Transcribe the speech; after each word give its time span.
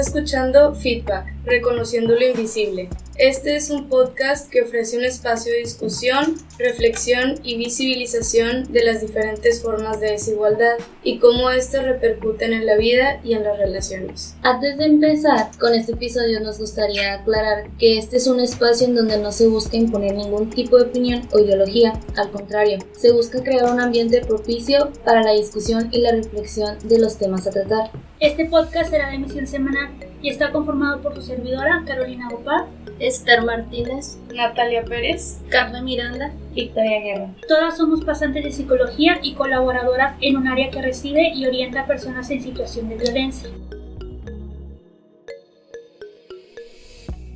escuchando 0.00 0.74
Feedback, 0.74 1.32
reconociendo 1.44 2.14
lo 2.14 2.26
invisible. 2.26 2.88
Este 3.16 3.54
es 3.54 3.68
un 3.68 3.90
podcast 3.90 4.48
que 4.50 4.62
ofrece 4.62 4.96
un 4.96 5.04
espacio 5.04 5.52
de 5.52 5.58
discusión, 5.58 6.36
reflexión 6.58 7.34
y 7.42 7.58
visibilización 7.58 8.72
de 8.72 8.82
las 8.82 9.02
diferentes 9.02 9.60
formas 9.60 10.00
de 10.00 10.12
desigualdad 10.12 10.78
y 11.02 11.18
cómo 11.18 11.50
éstas 11.50 11.84
repercuten 11.84 12.54
en 12.54 12.64
la 12.64 12.76
vida 12.76 13.20
y 13.22 13.34
en 13.34 13.44
las 13.44 13.58
relaciones. 13.58 14.36
Antes 14.40 14.78
de 14.78 14.86
empezar 14.86 15.50
con 15.58 15.74
este 15.74 15.92
episodio 15.92 16.40
nos 16.40 16.58
gustaría 16.58 17.12
aclarar 17.12 17.68
que 17.78 17.98
este 17.98 18.16
es 18.16 18.26
un 18.26 18.40
espacio 18.40 18.86
en 18.86 18.94
donde 18.94 19.18
no 19.18 19.32
se 19.32 19.48
busca 19.48 19.76
imponer 19.76 20.14
ningún 20.14 20.48
tipo 20.48 20.78
de 20.78 20.84
opinión 20.84 21.28
o 21.32 21.38
ideología, 21.38 22.00
al 22.16 22.30
contrario, 22.30 22.78
se 22.96 23.12
busca 23.12 23.42
crear 23.42 23.70
un 23.70 23.80
ambiente 23.80 24.22
propicio 24.22 24.92
para 25.04 25.22
la 25.22 25.32
discusión 25.32 25.88
y 25.90 26.00
la 26.00 26.12
reflexión 26.12 26.78
de 26.84 26.98
los 26.98 27.18
temas 27.18 27.46
a 27.46 27.50
tratar. 27.50 27.90
Este 28.20 28.44
podcast 28.44 28.90
será 28.90 29.08
de 29.08 29.14
emisión 29.14 29.46
semanal 29.46 29.88
y 30.20 30.28
está 30.28 30.52
conformado 30.52 31.00
por 31.00 31.14
su 31.14 31.22
servidora, 31.22 31.82
Carolina 31.86 32.28
Gopar, 32.30 32.66
Esther 32.98 33.40
Martínez, 33.40 34.18
Natalia 34.34 34.84
Pérez, 34.84 35.40
Carmen 35.48 35.86
Miranda, 35.86 36.30
Victoria 36.52 37.00
Guerra. 37.00 37.34
Todas 37.48 37.78
somos 37.78 38.04
pasantes 38.04 38.44
de 38.44 38.52
psicología 38.52 39.20
y 39.22 39.32
colaboradoras 39.32 40.18
en 40.20 40.36
un 40.36 40.48
área 40.48 40.70
que 40.70 40.82
recibe 40.82 41.32
y 41.34 41.46
orienta 41.46 41.80
a 41.80 41.86
personas 41.86 42.30
en 42.30 42.42
situación 42.42 42.90
de 42.90 42.96
violencia. 42.96 43.48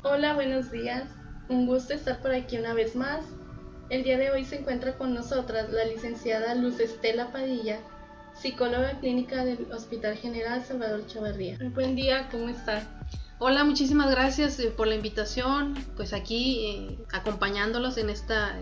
Hola, 0.03 0.35
buenos 0.35 0.69
días. 0.69 1.09
Un 1.49 1.65
gusto 1.65 1.95
estar 1.95 2.21
por 2.21 2.31
aquí 2.31 2.59
una 2.59 2.75
vez 2.75 2.95
más. 2.95 3.25
El 3.89 4.03
día 4.03 4.19
de 4.19 4.29
hoy 4.29 4.45
se 4.45 4.59
encuentra 4.59 4.99
con 4.99 5.15
nosotras 5.15 5.71
la 5.71 5.85
licenciada 5.85 6.53
Luz 6.53 6.79
Estela 6.79 7.31
Padilla, 7.31 7.79
psicóloga 8.37 8.99
clínica 8.99 9.45
del 9.45 9.71
Hospital 9.71 10.17
General 10.17 10.63
Salvador 10.63 11.05
Chavarría. 11.07 11.57
Buen 11.73 11.95
día, 11.95 12.27
¿cómo 12.29 12.49
está? 12.49 12.87
Hola, 13.39 13.63
muchísimas 13.63 14.11
gracias 14.11 14.59
eh, 14.59 14.71
por 14.75 14.87
la 14.87 14.95
invitación, 14.95 15.75
pues 15.95 16.13
aquí 16.13 16.65
eh, 16.67 16.99
acompañándolos 17.11 17.97
en 17.97 18.09
esta 18.09 18.55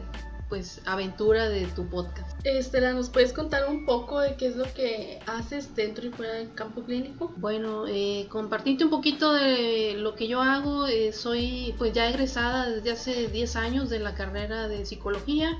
pues 0.50 0.82
aventura 0.86 1.50
de 1.50 1.66
tu 1.68 1.88
podcast. 1.90 2.40
Estela, 2.44 2.94
¿nos 2.94 3.10
puedes 3.10 3.34
contar 3.34 3.68
un 3.68 3.86
poco 3.86 4.20
de 4.20 4.36
qué 4.36 4.48
es 4.48 4.56
lo 4.56 4.72
que 4.74 5.20
haces 5.26 5.76
dentro 5.76 6.06
y 6.06 6.10
fuera 6.12 6.34
del 6.34 6.54
campo 6.54 6.84
clínico? 6.84 7.34
Bueno, 7.38 7.86
eh, 7.88 8.28
compartirte 8.30 8.84
un 8.84 8.92
poquito 8.92 9.34
de 9.34 9.96
lo 9.98 10.16
que 10.16 10.28
yo 10.28 10.42
hago. 10.42 10.86
soy 11.12 11.74
pues 11.80 11.94
ya 11.94 12.08
egresada 12.08 12.70
desde 12.70 12.92
hace 12.92 13.28
10 13.30 13.56
años 13.56 13.90
de 13.90 14.00
la 14.00 14.14
carrera 14.14 14.68
de 14.68 14.86
psicología 14.86 15.60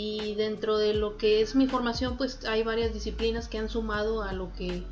y 0.00 0.36
dentro 0.36 0.78
de 0.78 0.94
lo 0.94 1.16
que 1.16 1.40
es 1.40 1.56
mi 1.56 1.66
formación 1.66 2.16
pues 2.16 2.44
hay 2.44 2.62
varias 2.62 2.94
disciplinas 2.94 3.48
que 3.48 3.58
han 3.58 3.68
sumado 3.68 4.22
a 4.22 4.32
lo 4.32 4.52
que 4.52 4.84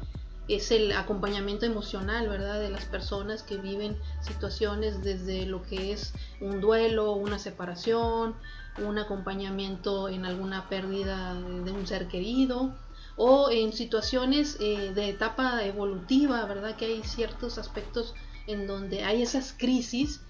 es 0.49 0.73
el 0.73 0.91
acompañamiento 0.93 1.65
emocional, 1.65 2.29
¿verdad? 2.29 2.59
De 2.59 2.71
las 2.71 2.87
personas 2.87 3.45
que 3.45 3.57
viven 3.57 3.97
situaciones 4.21 5.05
desde 5.05 5.47
lo 5.47 5.63
que 5.63 5.93
es 5.93 6.13
un 6.41 6.61
duelo, 6.61 7.13
una 7.13 7.39
separación, 7.39 8.35
un 8.79 8.99
acompañamiento 8.99 10.09
en 10.09 10.25
alguna 10.27 10.69
pérdida 10.69 11.35
de 11.35 11.71
un 11.71 11.87
ser 11.87 12.09
querido 12.09 12.75
o 13.17 13.51
en 13.53 13.73
situaciones 13.73 14.57
eh, 14.59 14.91
de 14.93 15.09
etapa 15.11 15.65
evolutiva, 15.65 16.45
¿verdad? 16.47 16.75
Que 16.75 16.87
hay 16.87 17.05
ciertos 17.05 17.59
aspectos 17.59 18.13
en 18.49 18.67
donde 18.67 19.05
hay 19.05 19.23
esas 19.23 19.55
crisis 19.57 20.21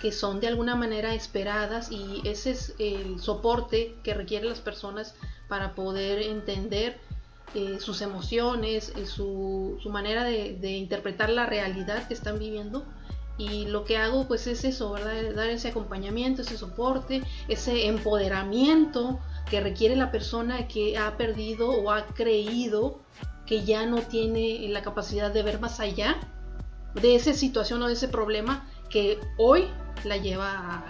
que 0.00 0.12
son 0.12 0.40
de 0.40 0.48
alguna 0.48 0.76
manera 0.76 1.14
esperadas 1.14 1.90
y 1.90 2.20
ese 2.24 2.50
es 2.50 2.74
el 2.78 3.20
soporte 3.20 3.94
que 4.02 4.14
requieren 4.14 4.48
las 4.48 4.60
personas 4.60 5.14
para 5.48 5.74
poder 5.74 6.20
entender 6.22 6.98
eh, 7.54 7.78
sus 7.80 8.02
emociones, 8.02 8.92
eh, 8.96 9.06
su, 9.06 9.78
manera 9.86 10.24
de, 10.24 10.70
interpretar 10.72 11.30
la 11.30 11.46
realidad 11.46 12.06
que 12.06 12.14
están 12.14 12.38
viviendo. 12.38 12.84
Y 13.38 13.66
lo 13.66 13.84
que 13.84 13.96
hago 13.98 14.26
pues 14.26 14.46
es 14.46 14.64
eso. 14.64 14.94
Dar 14.94 15.48
ese 15.48 15.68
acompañamiento, 15.68 16.42
ese 16.42 16.56
soporte, 16.56 17.22
ese 17.48 17.86
empoderamiento 17.86 19.20
que 19.48 19.60
requiere 19.60 19.94
la 19.94 20.10
persona 20.10 20.68
que 20.68 20.98
ha 20.98 21.16
perdido 21.16 21.70
o 21.70 21.90
ha 21.92 22.06
creído 22.06 23.00
que 23.46 23.64
ya 23.64 23.86
no 23.86 24.02
tiene 24.02 24.66
la 24.68 24.82
capacidad 24.82 25.30
de 25.30 25.42
ver 25.42 25.60
más 25.60 25.80
allá 25.80 26.16
de 26.94 27.14
esa 27.14 27.32
situación 27.32 27.82
o 27.82 27.86
de 27.86 27.92
ese 27.92 28.08
problema 28.08 28.66
que 28.88 29.18
hoy 29.36 29.68
la 30.04 30.16
lleva 30.16 30.84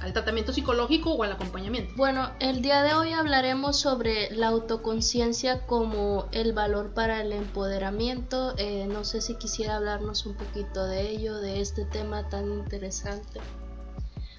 al, 0.00 0.12
tratamiento 0.12 0.52
psicológico 0.52 1.12
o 1.12 1.22
al 1.22 1.32
acompañamiento. 1.32 1.92
Bueno, 1.94 2.30
el 2.40 2.62
día 2.62 2.82
de 2.82 2.94
hoy 2.94 3.12
hablaremos 3.12 3.78
sobre 3.78 4.30
la 4.30 4.48
autoconciencia 4.48 5.66
como 5.66 6.26
el 6.32 6.54
valor 6.54 6.94
para 6.94 7.20
el 7.20 7.32
empoderamiento. 7.32 8.54
Eh, 8.56 8.86
no 8.90 9.04
sé 9.04 9.20
si 9.20 9.34
quisiera 9.34 9.76
hablarnos 9.76 10.24
un 10.24 10.36
poquito 10.36 10.86
de 10.86 11.10
ello, 11.10 11.36
de 11.36 11.60
este 11.60 11.84
tema 11.84 12.28
tan 12.30 12.50
interesante. 12.50 13.40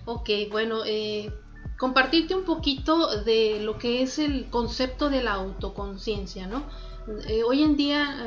Ok, 0.06 0.30
bueno, 0.50 0.82
eh, 0.84 1.32
compartirte 1.78 2.34
un 2.34 2.44
poquito 2.44 3.22
de 3.22 3.60
lo 3.62 3.78
que 3.78 4.02
es 4.02 4.18
el 4.18 4.50
concepto 4.50 5.12
de 5.12 5.22
la 5.22 5.34
autoconciencia, 5.34 6.48
¿no? 6.48 6.64
Eh, 7.28 7.44
hoy 7.44 7.62
en 7.62 7.78
día, 7.78 8.26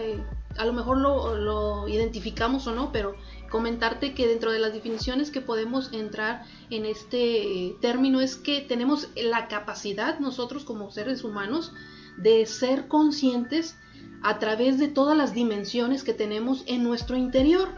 a 0.57 0.65
lo 0.65 0.73
mejor 0.73 0.99
lo, 0.99 1.35
lo 1.37 1.89
identificamos 1.89 2.69
o 2.69 2.75
no, 2.75 2.93
pero 2.93 3.17
comentarte 3.55 4.15
que 4.15 4.27
dentro 4.27 4.51
de 4.51 4.59
las 4.59 4.73
definiciones 4.73 5.31
que 5.31 5.41
podemos 5.41 5.93
entrar 5.93 6.43
en 6.71 6.85
este 6.85 7.77
término 7.81 8.21
es 8.21 8.35
que 8.35 8.61
tenemos 8.61 9.11
la 9.15 9.47
capacidad 9.47 10.19
nosotros 10.19 10.65
como 10.65 10.91
seres 10.91 11.23
humanos 11.23 11.73
de 12.17 12.47
ser 12.47 12.89
conscientes 12.89 13.77
a 14.25 14.41
través 14.41 14.81
de 14.81 14.89
todas 14.89 15.17
las 15.17 15.35
dimensiones 15.35 16.03
que 16.03 16.13
tenemos 16.13 16.65
en 16.67 16.83
nuestro 16.83 17.17
interior. 17.17 17.69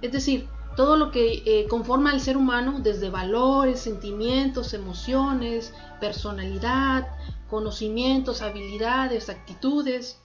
Es 0.00 0.10
decir, 0.10 0.48
todo 0.76 0.96
lo 0.96 1.12
que 1.12 1.44
eh, 1.46 1.68
conforma 1.68 2.10
al 2.10 2.20
ser 2.20 2.36
humano, 2.36 2.80
desde 2.82 3.08
valores, 3.08 3.78
sentimientos, 3.78 4.74
emociones, 4.74 5.72
personalidad, 6.00 7.06
conocimientos, 7.48 8.42
habilidades, 8.42 9.28
actitudes, 9.28 10.20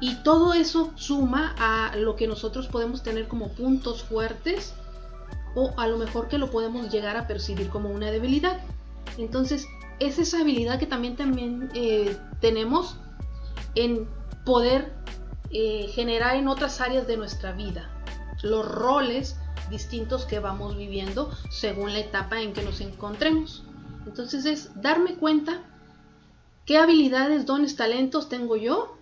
y 0.00 0.16
todo 0.16 0.54
eso 0.54 0.92
suma 0.96 1.54
a 1.58 1.96
lo 1.96 2.16
que 2.16 2.26
nosotros 2.26 2.66
podemos 2.66 3.02
tener 3.02 3.28
como 3.28 3.48
puntos 3.48 4.02
fuertes 4.02 4.74
o 5.54 5.72
a 5.78 5.86
lo 5.86 5.96
mejor 5.96 6.28
que 6.28 6.38
lo 6.38 6.50
podemos 6.50 6.90
llegar 6.92 7.16
a 7.16 7.26
percibir 7.26 7.70
como 7.70 7.88
una 7.88 8.10
debilidad. 8.10 8.60
Entonces, 9.16 9.66
es 9.98 10.18
esa 10.18 10.40
habilidad 10.40 10.78
que 10.78 10.86
también, 10.86 11.16
también 11.16 11.70
eh, 11.74 12.16
tenemos 12.40 12.96
en 13.74 14.06
poder 14.44 14.92
eh, 15.50 15.88
generar 15.94 16.36
en 16.36 16.48
otras 16.48 16.80
áreas 16.80 17.06
de 17.06 17.16
nuestra 17.16 17.52
vida 17.52 17.90
los 18.42 18.66
roles 18.66 19.36
distintos 19.70 20.26
que 20.26 20.38
vamos 20.38 20.76
viviendo 20.76 21.30
según 21.50 21.92
la 21.92 22.00
etapa 22.00 22.40
en 22.40 22.52
que 22.52 22.62
nos 22.62 22.82
encontremos. 22.82 23.64
Entonces 24.06 24.44
es 24.44 24.80
darme 24.80 25.14
cuenta 25.14 25.62
qué 26.66 26.76
habilidades, 26.76 27.46
dones, 27.46 27.76
talentos 27.76 28.28
tengo 28.28 28.56
yo 28.56 28.95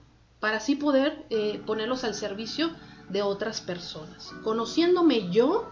para 0.44 0.58
así 0.58 0.76
poder 0.76 1.24
eh, 1.30 1.58
ponerlos 1.64 2.04
al 2.04 2.12
servicio 2.12 2.68
de 3.08 3.22
otras 3.22 3.62
personas. 3.62 4.30
Conociéndome 4.42 5.30
yo 5.30 5.70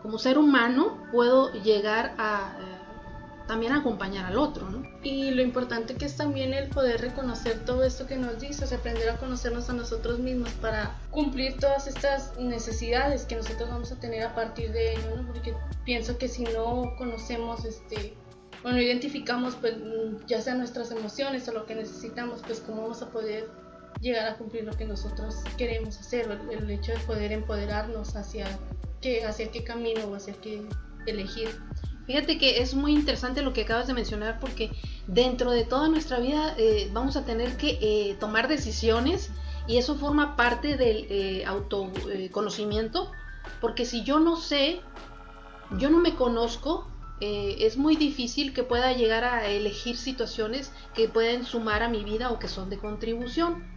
como 0.00 0.16
ser 0.18 0.38
humano, 0.38 1.06
puedo 1.12 1.52
llegar 1.52 2.14
a 2.16 2.56
eh, 2.58 3.44
también 3.46 3.74
acompañar 3.74 4.24
al 4.24 4.38
otro, 4.38 4.70
¿no? 4.70 4.88
Y 5.02 5.32
lo 5.32 5.42
importante 5.42 5.96
que 5.96 6.06
es 6.06 6.16
también 6.16 6.54
el 6.54 6.70
poder 6.70 7.02
reconocer 7.02 7.62
todo 7.66 7.84
esto 7.84 8.06
que 8.06 8.16
nos 8.16 8.40
dices, 8.40 8.72
aprender 8.72 9.10
a 9.10 9.18
conocernos 9.18 9.68
a 9.68 9.74
nosotros 9.74 10.18
mismos 10.18 10.48
para 10.62 10.98
cumplir 11.10 11.58
todas 11.58 11.86
estas 11.86 12.38
necesidades 12.38 13.26
que 13.26 13.36
nosotros 13.36 13.68
vamos 13.68 13.92
a 13.92 13.96
tener 13.96 14.22
a 14.22 14.34
partir 14.34 14.72
de 14.72 14.94
ello, 14.94 15.14
¿no? 15.14 15.26
Porque 15.26 15.54
pienso 15.84 16.16
que 16.16 16.28
si 16.28 16.44
no 16.44 16.94
conocemos 16.96 17.66
este 17.66 18.16
bueno, 18.62 18.80
identificamos 18.80 19.56
pues 19.56 19.74
ya 20.26 20.40
sea 20.40 20.54
nuestras 20.54 20.90
emociones 20.90 21.46
o 21.48 21.52
lo 21.52 21.66
que 21.66 21.74
necesitamos, 21.74 22.40
pues 22.46 22.60
cómo 22.60 22.80
vamos 22.80 23.02
a 23.02 23.10
poder 23.10 23.46
llegar 24.04 24.28
a 24.28 24.36
cumplir 24.36 24.64
lo 24.64 24.72
que 24.76 24.84
nosotros 24.84 25.36
queremos 25.56 25.98
hacer, 25.98 26.30
el, 26.50 26.70
hecho 26.70 26.92
de 26.92 26.98
poder 27.00 27.32
empoderarnos 27.32 28.14
hacia 28.16 28.46
qué, 29.00 29.24
hacia 29.24 29.50
qué 29.50 29.64
camino 29.64 30.04
o 30.04 30.14
hacia 30.14 30.34
qué 30.34 30.62
elegir. 31.06 31.48
Fíjate 32.06 32.36
que 32.36 32.60
es 32.60 32.74
muy 32.74 32.92
interesante 32.92 33.40
lo 33.40 33.54
que 33.54 33.62
acabas 33.62 33.86
de 33.86 33.94
mencionar 33.94 34.38
porque 34.38 34.70
dentro 35.06 35.50
de 35.52 35.64
toda 35.64 35.88
nuestra 35.88 36.20
vida 36.20 36.54
eh, 36.58 36.90
vamos 36.92 37.16
a 37.16 37.24
tener 37.24 37.56
que 37.56 37.78
eh, 37.80 38.16
tomar 38.20 38.46
decisiones 38.46 39.30
y 39.66 39.78
eso 39.78 39.96
forma 39.96 40.36
parte 40.36 40.76
del 40.76 41.06
eh, 41.08 41.44
autoconocimiento 41.46 43.10
porque 43.62 43.86
si 43.86 44.04
yo 44.04 44.20
no 44.20 44.36
sé, 44.36 44.82
yo 45.78 45.88
no 45.88 45.98
me 45.98 46.14
conozco, 46.14 46.90
es 47.20 47.78
muy 47.78 47.96
difícil 47.96 48.52
que 48.52 48.64
pueda 48.64 48.92
llegar 48.92 49.24
a 49.24 49.46
elegir 49.46 49.96
situaciones 49.96 50.72
que 50.92 51.08
pueden 51.08 51.46
sumar 51.46 51.82
a 51.82 51.88
mi 51.88 52.04
vida 52.04 52.30
o 52.30 52.38
que 52.38 52.48
son 52.48 52.68
de 52.68 52.76
contribución. 52.76 53.73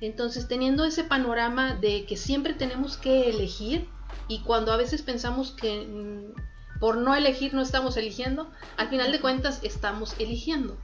Entonces, 0.00 0.48
teniendo 0.48 0.84
ese 0.84 1.04
panorama 1.04 1.74
de 1.74 2.06
que 2.06 2.16
siempre 2.16 2.54
tenemos 2.54 2.96
que 2.96 3.28
elegir 3.28 3.88
y 4.28 4.40
cuando 4.40 4.72
a 4.72 4.76
veces 4.76 5.02
pensamos 5.02 5.52
que 5.52 5.86
mm, 5.86 6.78
por 6.80 6.96
no 6.96 7.14
elegir 7.14 7.52
no 7.52 7.60
estamos 7.60 7.96
eligiendo, 7.96 8.50
al 8.76 8.88
final 8.88 9.12
de 9.12 9.20
cuentas 9.20 9.60
estamos 9.62 10.14
eligiendo. 10.18 10.76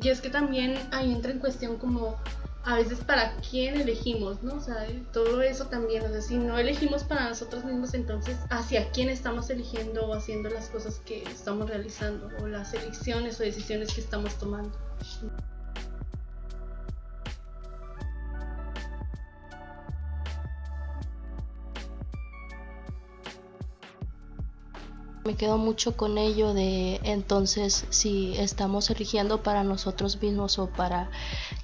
Y 0.00 0.08
es 0.08 0.20
que 0.20 0.28
también 0.28 0.76
ahí 0.92 1.12
entra 1.12 1.30
en 1.30 1.38
cuestión 1.38 1.78
como 1.78 2.16
a 2.64 2.76
veces 2.76 2.98
para 2.98 3.36
quién 3.36 3.80
elegimos, 3.80 4.42
¿no? 4.42 4.54
O 4.54 4.60
sea, 4.60 4.86
todo 5.12 5.42
eso 5.42 5.66
también, 5.66 6.04
o 6.04 6.08
sea, 6.08 6.20
si 6.20 6.36
no 6.36 6.58
elegimos 6.58 7.04
para 7.04 7.28
nosotros 7.28 7.64
mismos, 7.64 7.94
entonces 7.94 8.38
hacia 8.50 8.90
quién 8.90 9.10
estamos 9.10 9.50
eligiendo 9.50 10.06
o 10.06 10.14
haciendo 10.14 10.48
las 10.48 10.68
cosas 10.68 10.98
que 11.06 11.22
estamos 11.24 11.68
realizando 11.68 12.30
o 12.42 12.46
las 12.46 12.72
elecciones 12.74 13.38
o 13.38 13.42
decisiones 13.42 13.92
que 13.94 14.00
estamos 14.00 14.34
tomando. 14.38 14.76
Me 25.24 25.36
quedo 25.36 25.56
mucho 25.56 25.96
con 25.96 26.18
ello 26.18 26.52
de 26.52 27.00
entonces 27.02 27.86
si 27.88 28.36
estamos 28.36 28.90
eligiendo 28.90 29.42
para 29.42 29.64
nosotros 29.64 30.20
mismos 30.20 30.58
o 30.58 30.66
para 30.66 31.10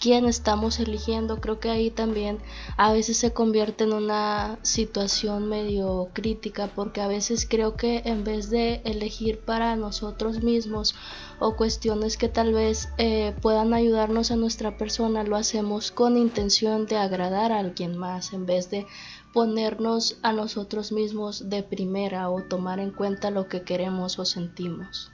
quién 0.00 0.24
estamos 0.24 0.80
eligiendo, 0.80 1.42
creo 1.42 1.60
que 1.60 1.68
ahí 1.68 1.90
también 1.90 2.38
a 2.78 2.90
veces 2.90 3.18
se 3.18 3.34
convierte 3.34 3.84
en 3.84 3.92
una 3.92 4.58
situación 4.62 5.46
medio 5.50 6.08
crítica 6.14 6.70
porque 6.74 7.02
a 7.02 7.06
veces 7.06 7.46
creo 7.46 7.76
que 7.76 8.00
en 8.06 8.24
vez 8.24 8.48
de 8.48 8.80
elegir 8.86 9.40
para 9.40 9.76
nosotros 9.76 10.42
mismos 10.42 10.94
o 11.38 11.54
cuestiones 11.54 12.16
que 12.16 12.28
tal 12.28 12.54
vez 12.54 12.88
eh, 12.96 13.34
puedan 13.42 13.74
ayudarnos 13.74 14.30
a 14.30 14.36
nuestra 14.36 14.78
persona, 14.78 15.22
lo 15.22 15.36
hacemos 15.36 15.90
con 15.90 16.16
intención 16.16 16.86
de 16.86 16.96
agradar 16.96 17.52
a 17.52 17.58
alguien 17.58 17.98
más 17.98 18.32
en 18.32 18.46
vez 18.46 18.70
de 18.70 18.86
ponernos 19.32 20.18
a 20.22 20.32
nosotros 20.32 20.92
mismos 20.92 21.48
de 21.48 21.62
primera 21.62 22.30
o 22.30 22.42
tomar 22.42 22.80
en 22.80 22.90
cuenta 22.90 23.30
lo 23.30 23.48
que 23.48 23.62
queremos 23.62 24.18
o 24.18 24.24
sentimos. 24.24 25.12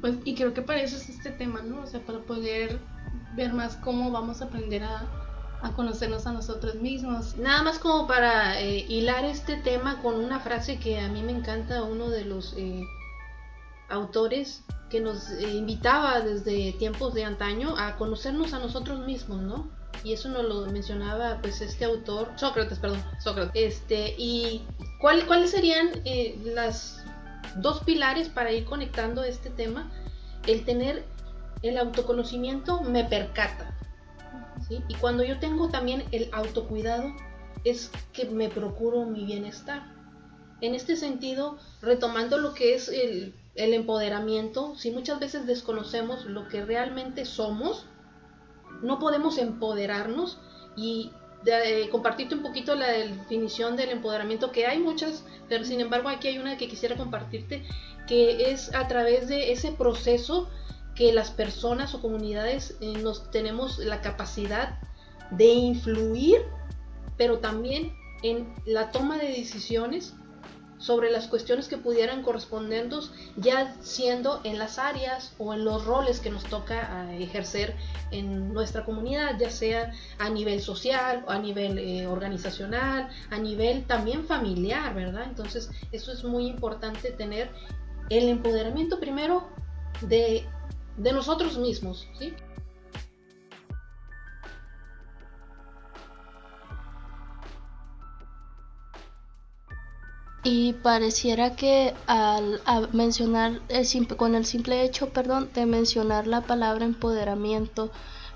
Pues, 0.00 0.16
y 0.24 0.34
creo 0.34 0.52
que 0.52 0.62
para 0.62 0.82
eso 0.82 0.96
es 0.96 1.08
este 1.08 1.30
tema, 1.30 1.62
¿no? 1.62 1.82
O 1.82 1.86
sea, 1.86 2.04
para 2.04 2.18
poder 2.20 2.80
ver 3.36 3.52
más 3.52 3.76
cómo 3.76 4.10
vamos 4.10 4.42
a 4.42 4.46
aprender 4.46 4.82
a, 4.84 5.06
conocernos 5.76 6.26
a 6.26 6.32
nosotros 6.32 6.74
mismos. 6.74 7.36
Nada 7.36 7.62
más 7.62 7.78
como 7.78 8.08
para 8.08 8.60
eh, 8.60 8.84
hilar 8.88 9.24
este 9.24 9.56
tema 9.56 10.02
con 10.02 10.16
una 10.16 10.40
frase 10.40 10.80
que 10.80 10.98
a 10.98 11.08
mí 11.08 11.22
me 11.22 11.30
encanta, 11.30 11.84
uno 11.84 12.08
de 12.08 12.24
los 12.24 12.54
eh, 12.56 12.82
autores 13.88 14.64
que 14.90 15.00
nos 15.00 15.30
eh, 15.30 15.54
invitaba 15.54 16.20
desde 16.20 16.72
tiempos 16.72 17.14
de 17.14 17.24
antaño 17.24 17.76
a 17.78 17.96
conocernos 17.96 18.54
a 18.54 18.58
nosotros 18.58 19.06
mismos, 19.06 19.40
¿no? 19.40 19.70
Y 20.04 20.12
eso 20.12 20.28
nos 20.28 20.44
lo 20.44 20.66
mencionaba 20.66 21.38
pues 21.40 21.60
este 21.60 21.84
autor, 21.84 22.30
Sócrates, 22.36 22.78
perdón, 22.78 23.02
Sócrates. 23.20 23.52
Este, 23.54 24.14
y 24.18 24.62
¿cuál, 25.00 25.26
cuáles 25.26 25.50
serían 25.50 25.90
eh, 26.04 26.38
las 26.44 27.04
dos 27.56 27.80
pilares 27.84 28.28
para 28.28 28.52
ir 28.52 28.64
conectando 28.64 29.22
este 29.24 29.50
tema? 29.50 29.92
El 30.46 30.64
tener 30.64 31.04
el 31.62 31.78
autoconocimiento 31.78 32.80
me 32.82 33.04
percata. 33.04 33.76
¿sí? 34.68 34.82
Y 34.88 34.94
cuando 34.94 35.22
yo 35.22 35.38
tengo 35.38 35.68
también 35.68 36.04
el 36.10 36.28
autocuidado, 36.32 37.12
es 37.64 37.90
que 38.12 38.24
me 38.24 38.48
procuro 38.48 39.04
mi 39.04 39.24
bienestar. 39.24 39.82
En 40.60 40.74
este 40.74 40.96
sentido, 40.96 41.58
retomando 41.80 42.38
lo 42.38 42.54
que 42.54 42.74
es 42.74 42.88
el, 42.88 43.34
el 43.54 43.74
empoderamiento, 43.74 44.74
si 44.76 44.90
muchas 44.90 45.20
veces 45.20 45.46
desconocemos 45.46 46.24
lo 46.24 46.48
que 46.48 46.64
realmente 46.64 47.24
somos, 47.24 47.86
no 48.82 48.98
podemos 48.98 49.38
empoderarnos 49.38 50.38
y 50.76 51.12
eh, 51.44 51.88
compartirte 51.90 52.34
un 52.34 52.42
poquito 52.42 52.74
la 52.74 52.88
definición 52.88 53.76
del 53.76 53.90
empoderamiento, 53.90 54.52
que 54.52 54.66
hay 54.66 54.78
muchas, 54.78 55.24
pero 55.48 55.64
sin 55.64 55.80
embargo 55.80 56.08
aquí 56.08 56.28
hay 56.28 56.38
una 56.38 56.56
que 56.56 56.68
quisiera 56.68 56.96
compartirte, 56.96 57.64
que 58.06 58.52
es 58.52 58.74
a 58.74 58.86
través 58.88 59.28
de 59.28 59.52
ese 59.52 59.72
proceso 59.72 60.48
que 60.94 61.12
las 61.12 61.30
personas 61.30 61.94
o 61.94 62.00
comunidades 62.00 62.76
eh, 62.80 62.92
nos 63.02 63.30
tenemos 63.30 63.78
la 63.78 64.00
capacidad 64.00 64.78
de 65.30 65.46
influir, 65.46 66.42
pero 67.16 67.38
también 67.38 67.92
en 68.22 68.52
la 68.66 68.90
toma 68.90 69.16
de 69.18 69.28
decisiones 69.28 70.14
sobre 70.82 71.12
las 71.12 71.28
cuestiones 71.28 71.68
que 71.68 71.78
pudieran 71.78 72.22
correspondernos 72.22 73.12
ya 73.36 73.76
siendo 73.80 74.40
en 74.42 74.58
las 74.58 74.78
áreas 74.78 75.32
o 75.38 75.54
en 75.54 75.64
los 75.64 75.84
roles 75.84 76.18
que 76.18 76.28
nos 76.28 76.42
toca 76.44 76.88
ah, 76.90 77.14
ejercer 77.14 77.76
en 78.10 78.52
nuestra 78.52 78.84
comunidad, 78.84 79.38
ya 79.38 79.48
sea 79.48 79.92
a 80.18 80.28
nivel 80.28 80.60
social, 80.60 81.24
a 81.28 81.38
nivel 81.38 81.78
eh, 81.78 82.08
organizacional, 82.08 83.08
a 83.30 83.38
nivel 83.38 83.84
también 83.84 84.24
familiar, 84.24 84.92
¿verdad? 84.92 85.24
Entonces 85.28 85.70
eso 85.92 86.12
es 86.12 86.24
muy 86.24 86.46
importante 86.48 87.12
tener 87.12 87.50
el 88.10 88.28
empoderamiento 88.28 88.98
primero 88.98 89.48
de, 90.00 90.44
de 90.96 91.12
nosotros 91.12 91.58
mismos, 91.58 92.08
¿sí? 92.18 92.34
Y 100.44 100.72
pareciera 100.72 101.54
que 101.54 101.94
al 102.06 102.60
mencionar, 102.92 103.60
con 104.16 104.34
el 104.34 104.44
simple 104.44 104.82
hecho, 104.82 105.10
perdón, 105.10 105.50
de 105.54 105.66
mencionar 105.66 106.26
la 106.26 106.40
palabra 106.40 106.84
empoderamiento, 106.84 107.92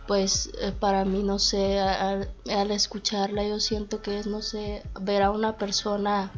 pues 0.07 0.51
eh, 0.61 0.71
para 0.71 1.05
mí, 1.05 1.25
no 1.25 1.41
sé, 1.41 1.81
al, 1.81 2.31
escucharla 2.71 3.43
yo 3.43 3.59
siento 3.59 4.03
que 4.03 4.21
es, 4.21 4.29
no 4.29 4.41
sé, 4.41 4.85
ver 5.01 5.23
a 5.23 5.33
una 5.33 5.57
persona, 5.57 6.31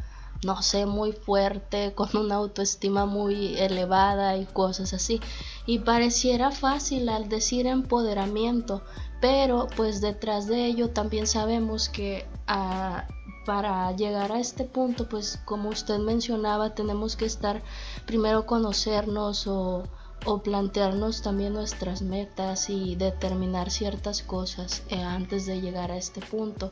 no 0.43 0.59
sé, 0.63 0.87
muy 0.87 1.11
fuerte, 1.11 1.93
con 1.95 2.17
una 2.17 2.35
autoestima 2.35 3.05
muy 3.05 3.55
elevada 3.59 4.37
y 4.37 4.45
cosas 4.45 4.93
así. 4.93 5.21
Y 5.67 5.79
pareciera 5.79 6.49
fácil 6.49 7.09
al 7.09 7.29
decir 7.29 7.67
empoderamiento, 7.67 8.81
pero 9.21 9.67
pues 9.75 10.01
detrás 10.01 10.47
de 10.47 10.65
ello 10.65 10.89
también 10.89 11.27
sabemos 11.27 11.89
que... 11.89 12.25
a 12.47 13.05
para 13.49 13.91
llegar 13.93 14.31
a 14.31 14.39
este 14.39 14.63
punto, 14.63 15.09
pues 15.09 15.39
como 15.43 15.69
usted 15.69 15.97
mencionaba, 15.97 16.75
tenemos 16.75 17.15
que 17.15 17.25
estar 17.25 17.63
primero 18.05 18.45
conocernos 18.45 19.47
o, 19.47 19.85
o 20.23 20.43
plantearnos 20.43 21.23
también 21.23 21.53
nuestras 21.53 22.03
metas 22.03 22.69
y 22.69 22.95
determinar 22.95 23.71
ciertas 23.71 24.21
cosas 24.21 24.83
eh, 24.89 25.01
antes 25.01 25.47
de 25.47 25.61
llegar 25.61 25.91
a 25.91 25.97
este 25.97 26.21
punto. 26.21 26.71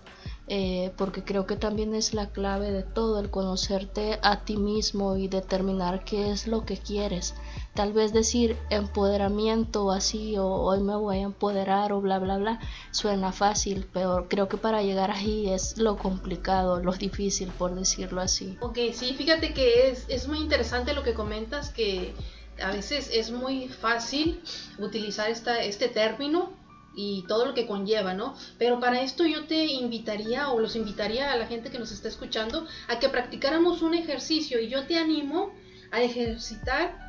Eh, 0.49 0.93
porque 0.97 1.23
creo 1.23 1.47
que 1.47 1.55
también 1.55 1.95
es 1.95 2.13
la 2.13 2.29
clave 2.29 2.71
de 2.71 2.83
todo, 2.83 3.19
el 3.19 3.31
conocerte 3.31 4.19
a 4.21 4.45
ti 4.45 4.57
mismo 4.57 5.17
y 5.17 5.27
determinar 5.27 6.05
qué 6.05 6.29
es 6.29 6.45
lo 6.45 6.63
que 6.63 6.77
quieres. 6.77 7.33
Tal 7.77 7.93
vez 7.93 8.11
decir 8.11 8.57
empoderamiento 8.71 9.91
así, 9.91 10.35
o 10.35 10.47
hoy 10.47 10.79
me 10.79 10.95
voy 10.95 11.17
a 11.17 11.21
empoderar 11.21 11.93
o 11.93 12.01
bla, 12.01 12.17
bla, 12.17 12.37
bla, 12.37 12.59
suena 12.89 13.31
fácil, 13.31 13.85
pero 13.93 14.27
creo 14.27 14.49
que 14.49 14.57
para 14.57 14.81
llegar 14.81 15.11
ahí 15.11 15.47
es 15.47 15.77
lo 15.77 15.95
complicado, 15.95 16.81
lo 16.81 16.91
difícil, 16.93 17.49
por 17.49 17.75
decirlo 17.75 18.19
así. 18.19 18.57
Ok, 18.61 18.79
sí, 18.93 19.13
fíjate 19.13 19.53
que 19.53 19.89
es, 19.89 20.05
es 20.07 20.27
muy 20.27 20.39
interesante 20.39 20.95
lo 20.95 21.03
que 21.03 21.13
comentas, 21.13 21.69
que 21.69 22.15
a 22.59 22.71
veces 22.71 23.11
es 23.13 23.29
muy 23.29 23.67
fácil 23.67 24.41
utilizar 24.79 25.29
esta, 25.29 25.61
este 25.61 25.87
término 25.87 26.53
y 26.95 27.25
todo 27.27 27.45
lo 27.45 27.53
que 27.53 27.67
conlleva, 27.67 28.15
¿no? 28.15 28.33
Pero 28.57 28.79
para 28.79 29.01
esto 29.01 29.23
yo 29.23 29.45
te 29.45 29.65
invitaría 29.65 30.49
o 30.49 30.59
los 30.59 30.75
invitaría 30.75 31.31
a 31.31 31.37
la 31.37 31.45
gente 31.45 31.69
que 31.69 31.77
nos 31.77 31.91
está 31.91 32.07
escuchando 32.07 32.65
a 32.87 32.97
que 32.97 33.07
practicáramos 33.07 33.83
un 33.83 33.93
ejercicio 33.93 34.59
y 34.59 34.67
yo 34.67 34.87
te 34.87 34.97
animo 34.97 35.51
a 35.91 36.01
ejercitar 36.01 37.06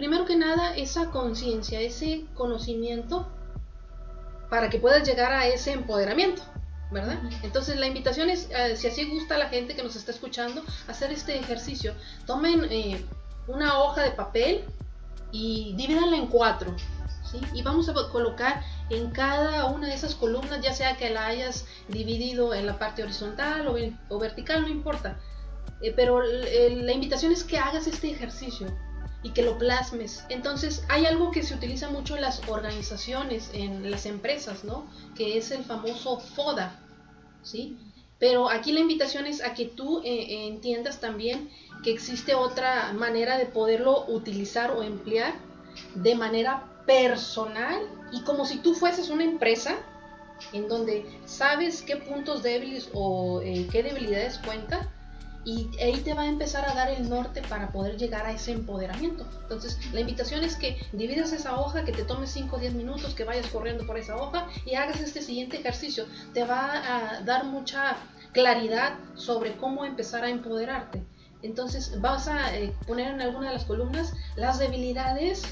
primero 0.00 0.24
que 0.24 0.34
nada 0.34 0.74
esa 0.76 1.10
conciencia, 1.10 1.78
ese 1.78 2.24
conocimiento 2.32 3.28
para 4.48 4.70
que 4.70 4.78
puedas 4.78 5.06
llegar 5.06 5.30
a 5.30 5.46
ese 5.46 5.72
empoderamiento. 5.72 6.42
¿verdad? 6.90 7.18
Entonces 7.42 7.78
la 7.78 7.86
invitación 7.86 8.30
es, 8.30 8.48
eh, 8.50 8.76
si 8.76 8.86
así 8.86 9.04
gusta 9.04 9.34
a 9.34 9.38
la 9.38 9.50
gente 9.50 9.76
que 9.76 9.82
nos 9.82 9.96
está 9.96 10.10
escuchando, 10.10 10.64
hacer 10.88 11.12
este 11.12 11.38
ejercicio. 11.38 11.92
Tomen 12.26 12.64
eh, 12.70 13.04
una 13.46 13.78
hoja 13.78 14.00
de 14.00 14.12
papel 14.12 14.64
y 15.32 15.74
divídanla 15.76 16.16
en 16.16 16.28
cuatro, 16.28 16.74
¿sí? 17.30 17.38
Y 17.52 17.60
vamos 17.60 17.90
a 17.90 17.94
colocar 18.10 18.64
en 18.88 19.10
cada 19.10 19.66
una 19.66 19.88
de 19.88 19.94
esas 19.94 20.14
columnas, 20.14 20.62
ya 20.62 20.72
sea 20.72 20.96
que 20.96 21.10
la 21.10 21.26
hayas 21.26 21.66
dividido 21.88 22.54
en 22.54 22.66
la 22.66 22.78
parte 22.78 23.02
horizontal 23.02 23.68
o, 24.08 24.18
vertical, 24.18 24.62
no 24.62 24.68
importa. 24.68 25.20
Eh, 25.82 25.92
pero 25.94 26.22
la 26.22 26.92
invitación 26.92 27.32
es 27.32 27.44
que 27.44 27.58
hagas 27.58 27.86
este 27.86 28.10
ejercicio 28.10 28.66
y 29.22 29.30
que 29.30 29.42
lo 29.42 29.58
plasmes. 29.58 30.24
Entonces 30.28 30.84
hay 30.88 31.06
algo 31.06 31.30
que 31.30 31.42
se 31.42 31.54
utiliza 31.54 31.88
mucho 31.90 32.16
en 32.16 32.22
las 32.22 32.48
organizaciones, 32.48 33.50
en 33.52 33.90
las 33.90 34.06
empresas, 34.06 34.64
¿no? 34.64 34.86
Que 35.14 35.36
es 35.36 35.50
el 35.50 35.64
famoso 35.64 36.18
FODA, 36.18 36.78
¿sí? 37.42 37.76
Pero 38.18 38.50
aquí 38.50 38.72
la 38.72 38.80
invitación 38.80 39.26
es 39.26 39.42
a 39.42 39.54
que 39.54 39.66
tú 39.66 40.02
eh, 40.04 40.46
entiendas 40.46 41.00
también 41.00 41.50
que 41.82 41.90
existe 41.90 42.34
otra 42.34 42.92
manera 42.92 43.38
de 43.38 43.46
poderlo 43.46 44.04
utilizar 44.08 44.70
o 44.72 44.82
emplear 44.82 45.34
de 45.94 46.14
manera 46.14 46.82
personal 46.86 47.80
y 48.12 48.22
como 48.22 48.44
si 48.44 48.58
tú 48.58 48.74
fueses 48.74 49.08
una 49.08 49.24
empresa 49.24 49.76
en 50.52 50.68
donde 50.68 51.06
sabes 51.24 51.82
qué 51.82 51.96
puntos 51.96 52.42
débiles 52.42 52.90
o 52.92 53.40
eh, 53.42 53.68
qué 53.70 53.82
debilidades 53.82 54.38
cuenta 54.38 54.90
y 55.44 55.70
ahí 55.82 56.00
te 56.02 56.14
va 56.14 56.22
a 56.22 56.26
empezar 56.26 56.68
a 56.68 56.74
dar 56.74 56.90
el 56.90 57.08
norte 57.08 57.42
para 57.48 57.72
poder 57.72 57.96
llegar 57.96 58.26
a 58.26 58.32
ese 58.32 58.52
empoderamiento. 58.52 59.26
Entonces, 59.42 59.78
la 59.92 60.00
invitación 60.00 60.44
es 60.44 60.56
que 60.56 60.76
dividas 60.92 61.32
esa 61.32 61.58
hoja, 61.58 61.84
que 61.84 61.92
te 61.92 62.04
tomes 62.04 62.30
5 62.30 62.56
o 62.56 62.58
10 62.58 62.74
minutos, 62.74 63.14
que 63.14 63.24
vayas 63.24 63.46
corriendo 63.46 63.86
por 63.86 63.96
esa 63.96 64.16
hoja 64.16 64.48
y 64.66 64.74
hagas 64.74 65.00
este 65.00 65.22
siguiente 65.22 65.58
ejercicio. 65.58 66.04
Te 66.34 66.44
va 66.44 67.16
a 67.16 67.22
dar 67.22 67.44
mucha 67.44 67.96
claridad 68.32 68.98
sobre 69.14 69.56
cómo 69.56 69.84
empezar 69.84 70.24
a 70.24 70.30
empoderarte. 70.30 71.02
Entonces, 71.42 72.00
vas 72.00 72.28
a 72.28 72.54
eh, 72.54 72.76
poner 72.86 73.14
en 73.14 73.22
alguna 73.22 73.48
de 73.48 73.54
las 73.54 73.64
columnas 73.64 74.12
las 74.36 74.58
debilidades, 74.58 75.42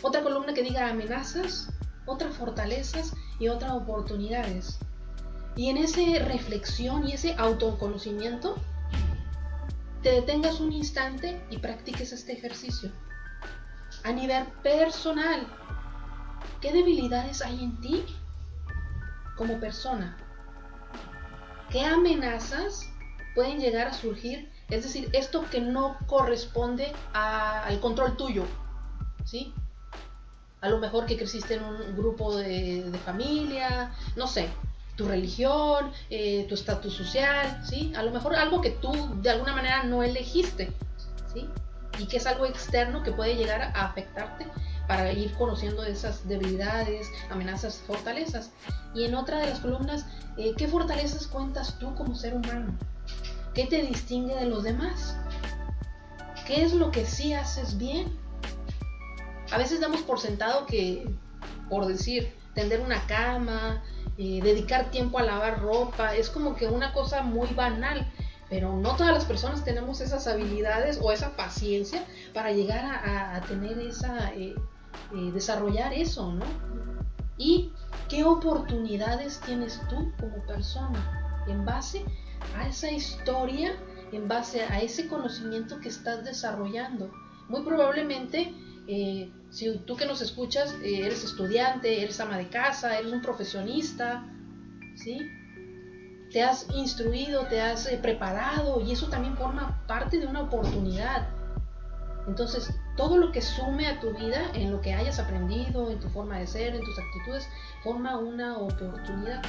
otra 0.00 0.22
columna 0.22 0.54
que 0.54 0.62
diga 0.62 0.88
amenazas, 0.88 1.68
otra 2.06 2.30
fortalezas 2.30 3.12
y 3.38 3.48
otra 3.48 3.74
oportunidades. 3.74 4.78
Y 5.56 5.68
en 5.68 5.76
esa 5.76 6.00
reflexión 6.24 7.06
y 7.06 7.12
ese 7.12 7.34
autoconocimiento, 7.36 8.56
te 10.02 10.12
detengas 10.12 10.60
un 10.60 10.72
instante 10.72 11.44
y 11.50 11.58
practiques 11.58 12.12
este 12.12 12.32
ejercicio. 12.32 12.90
A 14.04 14.12
nivel 14.12 14.46
personal, 14.62 15.46
¿qué 16.60 16.72
debilidades 16.72 17.42
hay 17.42 17.62
en 17.62 17.80
ti 17.80 18.04
como 19.36 19.60
persona? 19.60 20.16
¿Qué 21.68 21.84
amenazas 21.84 22.88
pueden 23.34 23.60
llegar 23.60 23.88
a 23.88 23.92
surgir? 23.92 24.50
Es 24.70 24.84
decir, 24.84 25.10
esto 25.12 25.44
que 25.50 25.60
no 25.60 25.98
corresponde 26.06 26.92
al 27.12 27.78
control 27.80 28.16
tuyo, 28.16 28.44
¿sí? 29.24 29.52
A 30.62 30.68
lo 30.68 30.78
mejor 30.78 31.06
que 31.06 31.16
creciste 31.16 31.54
en 31.54 31.64
un 31.64 31.96
grupo 31.96 32.36
de 32.36 32.98
familia, 33.04 33.92
no 34.16 34.26
sé, 34.26 34.48
tu 35.00 35.08
religión, 35.08 35.92
eh, 36.10 36.44
tu 36.46 36.54
estatus 36.54 36.92
social, 36.92 37.62
¿sí? 37.64 37.90
A 37.96 38.02
lo 38.02 38.10
mejor 38.10 38.36
algo 38.36 38.60
que 38.60 38.68
tú 38.68 38.92
de 39.22 39.30
alguna 39.30 39.54
manera 39.54 39.82
no 39.82 40.02
elegiste, 40.02 40.74
¿sí? 41.32 41.48
Y 41.98 42.04
que 42.04 42.18
es 42.18 42.26
algo 42.26 42.44
externo 42.44 43.02
que 43.02 43.10
puede 43.10 43.34
llegar 43.34 43.62
a 43.62 43.86
afectarte 43.86 44.46
para 44.86 45.10
ir 45.10 45.32
conociendo 45.38 45.84
esas 45.84 46.28
debilidades, 46.28 47.08
amenazas, 47.30 47.82
fortalezas. 47.86 48.50
Y 48.94 49.04
en 49.04 49.14
otra 49.14 49.38
de 49.38 49.46
las 49.46 49.60
columnas, 49.60 50.04
eh, 50.36 50.52
¿qué 50.58 50.68
fortalezas 50.68 51.26
cuentas 51.26 51.78
tú 51.78 51.94
como 51.94 52.14
ser 52.14 52.34
humano? 52.34 52.76
¿Qué 53.54 53.64
te 53.64 53.80
distingue 53.80 54.34
de 54.34 54.46
los 54.46 54.64
demás? 54.64 55.16
¿Qué 56.46 56.62
es 56.62 56.74
lo 56.74 56.90
que 56.90 57.06
sí 57.06 57.32
haces 57.32 57.78
bien? 57.78 58.18
A 59.50 59.56
veces 59.56 59.80
damos 59.80 60.02
por 60.02 60.20
sentado 60.20 60.66
que, 60.66 61.08
por 61.68 61.86
decir, 61.86 62.32
tender 62.54 62.80
una 62.80 63.06
cama, 63.06 63.82
eh, 64.18 64.40
dedicar 64.42 64.90
tiempo 64.90 65.18
a 65.18 65.22
lavar 65.22 65.60
ropa, 65.60 66.14
es 66.14 66.28
como 66.30 66.54
que 66.54 66.66
una 66.66 66.92
cosa 66.92 67.22
muy 67.22 67.48
banal, 67.54 68.10
pero 68.48 68.76
no 68.76 68.96
todas 68.96 69.12
las 69.14 69.24
personas 69.24 69.64
tenemos 69.64 70.00
esas 70.00 70.26
habilidades 70.26 70.98
o 71.00 71.12
esa 71.12 71.36
paciencia 71.36 72.04
para 72.34 72.52
llegar 72.52 72.84
a, 72.84 73.40
tener 73.42 73.78
esa, 73.78 74.34
eh, 74.34 74.54
eh, 75.14 75.30
desarrollar 75.32 75.92
eso, 75.92 76.32
¿no? 76.32 76.44
Y 77.38 77.72
qué 78.08 78.24
oportunidades 78.24 79.40
tienes 79.40 79.80
tú 79.88 80.12
como 80.20 80.44
persona 80.46 81.44
en 81.46 81.64
base 81.64 82.04
a 82.56 82.68
esa 82.68 82.90
historia, 82.90 83.72
en 84.12 84.28
base 84.28 84.62
a 84.62 84.80
ese 84.80 85.08
conocimiento 85.08 85.78
que 85.80 85.88
estás 85.88 86.24
desarrollando. 86.24 87.10
Muy 87.48 87.62
probablemente 87.62 88.52
eh, 88.92 89.30
si 89.50 89.78
tú 89.86 89.96
que 89.96 90.04
nos 90.04 90.20
escuchas 90.20 90.74
eh, 90.82 91.06
eres 91.06 91.22
estudiante, 91.22 92.02
eres 92.02 92.18
ama 92.18 92.36
de 92.36 92.48
casa, 92.48 92.98
eres 92.98 93.12
un 93.12 93.22
profesionista, 93.22 94.26
¿sí? 94.96 95.30
Te 96.32 96.42
has 96.42 96.66
instruido, 96.74 97.46
te 97.46 97.60
has 97.60 97.86
eh, 97.86 98.00
preparado 98.02 98.80
y 98.80 98.90
eso 98.90 99.08
también 99.08 99.36
forma 99.36 99.80
parte 99.86 100.18
de 100.18 100.26
una 100.26 100.42
oportunidad. 100.42 101.28
Entonces, 102.26 102.74
todo 102.96 103.16
lo 103.16 103.30
que 103.30 103.42
sume 103.42 103.86
a 103.86 104.00
tu 104.00 104.12
vida, 104.12 104.50
en 104.54 104.72
lo 104.72 104.80
que 104.80 104.92
hayas 104.92 105.20
aprendido, 105.20 105.88
en 105.88 106.00
tu 106.00 106.08
forma 106.08 106.38
de 106.40 106.48
ser, 106.48 106.74
en 106.74 106.82
tus 106.82 106.98
actitudes, 106.98 107.48
forma 107.84 108.18
una 108.18 108.58
oportunidad. 108.58 109.40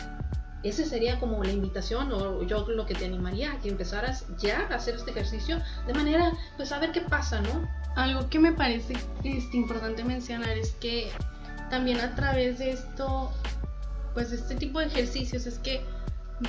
Esa 0.64 0.86
sería 0.86 1.20
como 1.20 1.44
la 1.44 1.52
invitación 1.52 2.12
o 2.12 2.44
yo 2.44 2.68
lo 2.68 2.86
que 2.86 2.94
te 2.94 3.06
animaría 3.06 3.54
a 3.54 3.60
que 3.60 3.70
empezaras 3.70 4.26
ya 4.38 4.68
a 4.70 4.76
hacer 4.76 4.96
este 4.96 5.12
ejercicio 5.12 5.60
de 5.88 5.94
manera, 5.94 6.34
pues 6.56 6.72
a 6.72 6.80
ver 6.80 6.92
qué 6.92 7.02
pasa, 7.02 7.42
¿no? 7.42 7.68
Algo 7.96 8.30
que 8.30 8.40
me 8.40 8.54
parece 8.54 8.94
este, 9.24 9.58
importante 9.58 10.04
mencionar 10.04 10.58
es 10.58 10.74
que 10.74 11.10
también 11.72 12.00
a 12.00 12.14
través 12.16 12.60
de 12.60 12.72
esto, 12.72 13.32
pues 14.14 14.32
este 14.32 14.56
tipo 14.56 14.80
de 14.80 14.86
ejercicios 14.86 15.48
es 15.48 15.58
que 15.58 15.82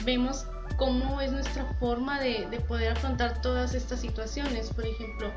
vemos 0.04 0.46
cómo 0.76 1.20
es 1.20 1.32
nuestra 1.32 1.64
forma 1.80 2.20
de, 2.20 2.46
poder 2.68 2.92
afrontar 2.92 3.40
todas 3.40 3.74
estas 3.74 4.00
situaciones. 4.00 4.70
Por 4.70 4.86
ejemplo, 4.86 5.30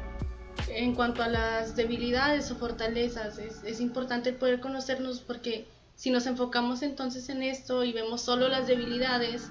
en 0.67 0.95
cuanto 0.95 1.23
a 1.23 1.27
las 1.27 1.75
debilidades 1.75 2.51
o 2.51 2.55
fortalezas, 2.55 3.37
es, 3.37 3.63
es 3.63 3.79
importante 3.79 4.33
poder 4.33 4.59
conocernos 4.59 5.21
porque 5.21 5.67
si 5.95 6.11
nos 6.11 6.27
enfocamos 6.27 6.81
entonces 6.81 7.29
en 7.29 7.41
esto 7.41 7.83
y 7.83 7.93
vemos 7.93 8.21
solo 8.21 8.47
las 8.47 8.67
debilidades, 8.67 9.49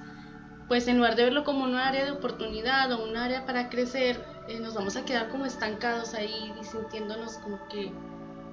pues 0.68 0.88
en 0.88 0.98
lugar 0.98 1.16
de 1.16 1.24
verlo 1.24 1.44
como 1.44 1.64
un 1.64 1.74
área 1.74 2.04
de 2.04 2.12
oportunidad 2.12 2.92
o 2.92 3.04
un 3.04 3.16
área 3.16 3.46
para 3.46 3.68
crecer, 3.68 4.22
eh, 4.48 4.60
nos 4.60 4.74
vamos 4.74 4.96
a 4.96 5.04
quedar 5.04 5.28
como 5.30 5.46
estancados 5.46 6.14
ahí 6.14 6.52
sintiéndonos 6.62 7.38
como 7.38 7.58
que 7.68 7.92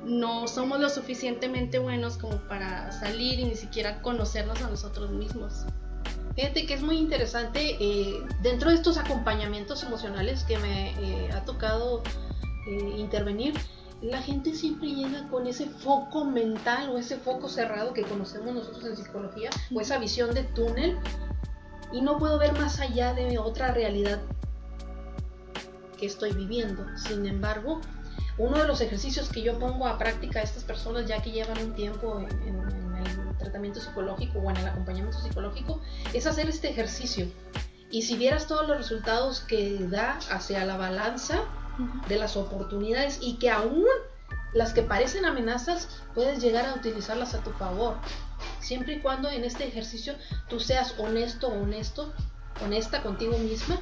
no 0.05 0.47
somos 0.47 0.79
lo 0.79 0.89
suficientemente 0.89 1.79
buenos 1.79 2.17
como 2.17 2.37
para 2.47 2.91
salir 2.91 3.39
y 3.39 3.45
ni 3.45 3.55
siquiera 3.55 4.01
conocernos 4.01 4.61
a 4.61 4.69
nosotros 4.69 5.11
mismos. 5.11 5.65
Fíjate 6.35 6.65
que 6.65 6.73
es 6.73 6.81
muy 6.81 6.97
interesante 6.97 7.77
eh, 7.79 8.21
dentro 8.41 8.69
de 8.69 8.77
estos 8.77 8.97
acompañamientos 8.97 9.83
emocionales 9.83 10.43
que 10.45 10.57
me 10.57 10.91
eh, 10.91 11.29
ha 11.33 11.43
tocado 11.43 12.01
intervenir, 12.97 13.55
la 14.01 14.21
gente 14.21 14.55
siempre 14.55 14.89
llega 14.89 15.27
con 15.29 15.45
ese 15.45 15.67
foco 15.67 16.25
mental 16.25 16.89
o 16.89 16.97
ese 16.97 17.17
foco 17.17 17.47
cerrado 17.47 17.93
que 17.93 18.01
conocemos 18.01 18.53
nosotros 18.53 18.85
en 18.85 18.97
psicología 18.97 19.49
o 19.73 19.79
esa 19.79 19.99
visión 19.99 20.33
de 20.33 20.43
túnel 20.43 20.97
y 21.91 22.01
no 22.01 22.17
puedo 22.17 22.39
ver 22.39 22.53
más 22.53 22.79
allá 22.79 23.13
de 23.13 23.37
otra 23.37 23.73
realidad 23.73 24.19
que 25.97 26.07
estoy 26.07 26.33
viviendo. 26.33 26.85
Sin 26.97 27.27
embargo, 27.27 27.79
uno 28.37 28.57
de 28.57 28.67
los 28.67 28.81
ejercicios 28.81 29.29
que 29.29 29.43
yo 29.43 29.59
pongo 29.59 29.85
a 29.85 29.99
práctica 29.99 30.39
a 30.39 30.43
estas 30.43 30.63
personas 30.63 31.05
ya 31.05 31.21
que 31.21 31.31
llevan 31.31 31.61
un 31.63 31.75
tiempo 31.75 32.19
en, 32.19 32.61
el 33.05 33.37
tratamiento 33.37 33.79
psicológico 33.79 34.39
o 34.39 34.49
en 34.49 34.57
el 34.57 34.67
acompañamiento 34.67 35.19
psicológico 35.19 35.79
es 36.13 36.25
hacer 36.25 36.49
este 36.49 36.69
ejercicio. 36.69 37.27
Y 37.91 38.03
si 38.03 38.15
vieras 38.15 38.47
todos 38.47 38.67
los 38.67 38.77
resultados 38.77 39.41
que 39.41 39.77
da 39.79 40.17
hacia 40.31 40.65
la 40.65 40.77
balanza 40.77 41.43
de 42.07 42.17
las 42.17 42.37
oportunidades 42.37 43.19
y 43.21 43.37
que 43.37 43.49
aún 43.49 43.85
las 44.53 44.73
que 44.73 44.83
parecen 44.83 45.25
amenazas 45.25 46.01
puedes 46.13 46.41
llegar 46.41 46.65
a 46.65 46.75
utilizarlas 46.75 47.33
a 47.33 47.43
tu 47.43 47.51
favor 47.51 47.95
siempre 48.59 48.95
y 48.95 48.99
cuando 48.99 49.29
en 49.29 49.43
este 49.43 49.67
ejercicio 49.67 50.13
tú 50.47 50.59
seas 50.59 50.95
honesto 50.97 51.47
honesto, 51.47 52.13
honesta 52.63 53.01
contigo 53.01 53.37
misma 53.37 53.81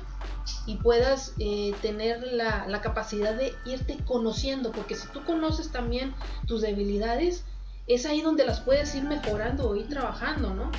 y 0.66 0.78
puedas 0.78 1.34
eh, 1.40 1.76
tener 1.82 2.24
la, 2.24 2.66
la 2.68 2.82
capacidad 2.82 3.36
de 3.36 3.54
irte 3.66 3.98
conociendo, 4.06 4.72
porque 4.72 4.96
si 4.96 5.08
tú 5.10 5.24
conoces 5.26 5.72
también 5.72 6.16
tus 6.48 6.62
debilidades, 6.62 7.46
es 7.88 8.06
ahí 8.06 8.22
donde 8.22 8.46
las 8.46 8.62
puedes 8.62 8.94
ir 8.96 9.04
mejorando 9.04 9.70
o 9.70 9.76
ir 9.76 9.88
trabajando, 9.90 10.54
¿no? 10.54 10.72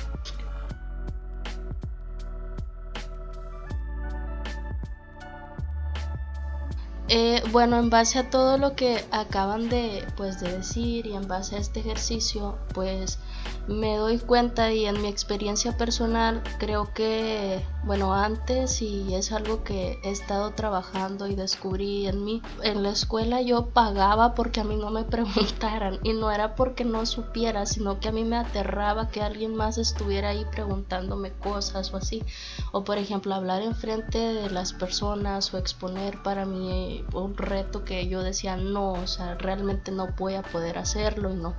Eh, 7.13 7.43
bueno, 7.51 7.77
en 7.77 7.89
base 7.89 8.19
a 8.19 8.29
todo 8.29 8.57
lo 8.57 8.73
que 8.73 9.03
acaban 9.11 9.67
de, 9.67 10.07
pues, 10.15 10.39
de 10.39 10.49
decir 10.49 11.05
y 11.07 11.13
en 11.13 11.27
base 11.27 11.57
a 11.57 11.59
este 11.59 11.81
ejercicio, 11.81 12.57
pues 12.73 13.19
me 13.67 13.95
doy 13.95 14.17
cuenta 14.17 14.71
y 14.71 14.85
en 14.85 15.01
mi 15.01 15.07
experiencia 15.07 15.77
personal 15.77 16.41
creo 16.57 16.93
que, 16.93 17.63
bueno, 17.83 18.13
antes 18.13 18.81
y 18.81 19.13
es 19.13 19.31
algo 19.31 19.63
que 19.63 19.99
he 20.03 20.11
estado 20.11 20.51
trabajando 20.51 21.27
y 21.27 21.35
descubrí 21.35 22.07
en 22.07 22.23
mí, 22.23 22.41
en 22.63 22.83
la 22.83 22.89
escuela 22.89 23.41
yo 23.41 23.67
pagaba 23.67 24.33
porque 24.33 24.59
a 24.59 24.63
mí 24.63 24.75
no 24.75 24.89
me 24.89 25.03
preguntaran 25.11 25.99
y 26.03 26.13
no 26.13 26.31
era 26.31 26.55
porque 26.55 26.83
no 26.85 27.05
supiera, 27.05 27.65
sino 27.65 27.99
que 27.99 28.09
a 28.09 28.11
mí 28.11 28.23
me 28.23 28.37
aterraba 28.37 29.09
que 29.09 29.21
alguien 29.21 29.55
más 29.55 29.77
estuviera 29.77 30.29
ahí 30.29 30.45
preguntándome 30.51 31.31
cosas 31.31 31.93
o 31.93 31.97
así, 31.97 32.23
o 32.71 32.83
por 32.83 32.97
ejemplo 32.97 33.35
hablar 33.35 33.61
enfrente 33.61 34.17
de 34.17 34.49
las 34.49 34.73
personas 34.73 35.53
o 35.53 35.57
exponer 35.57 36.21
para 36.23 36.45
mí 36.45 37.05
un 37.13 37.37
reto 37.37 37.85
que 37.85 38.07
yo 38.07 38.23
decía 38.23 38.57
no, 38.57 38.93
o 38.93 39.07
sea, 39.07 39.35
realmente 39.35 39.91
no 39.91 40.07
voy 40.17 40.35
a 40.35 40.41
poder 40.41 40.77
hacerlo 40.77 41.31
y 41.31 41.35
no. 41.35 41.55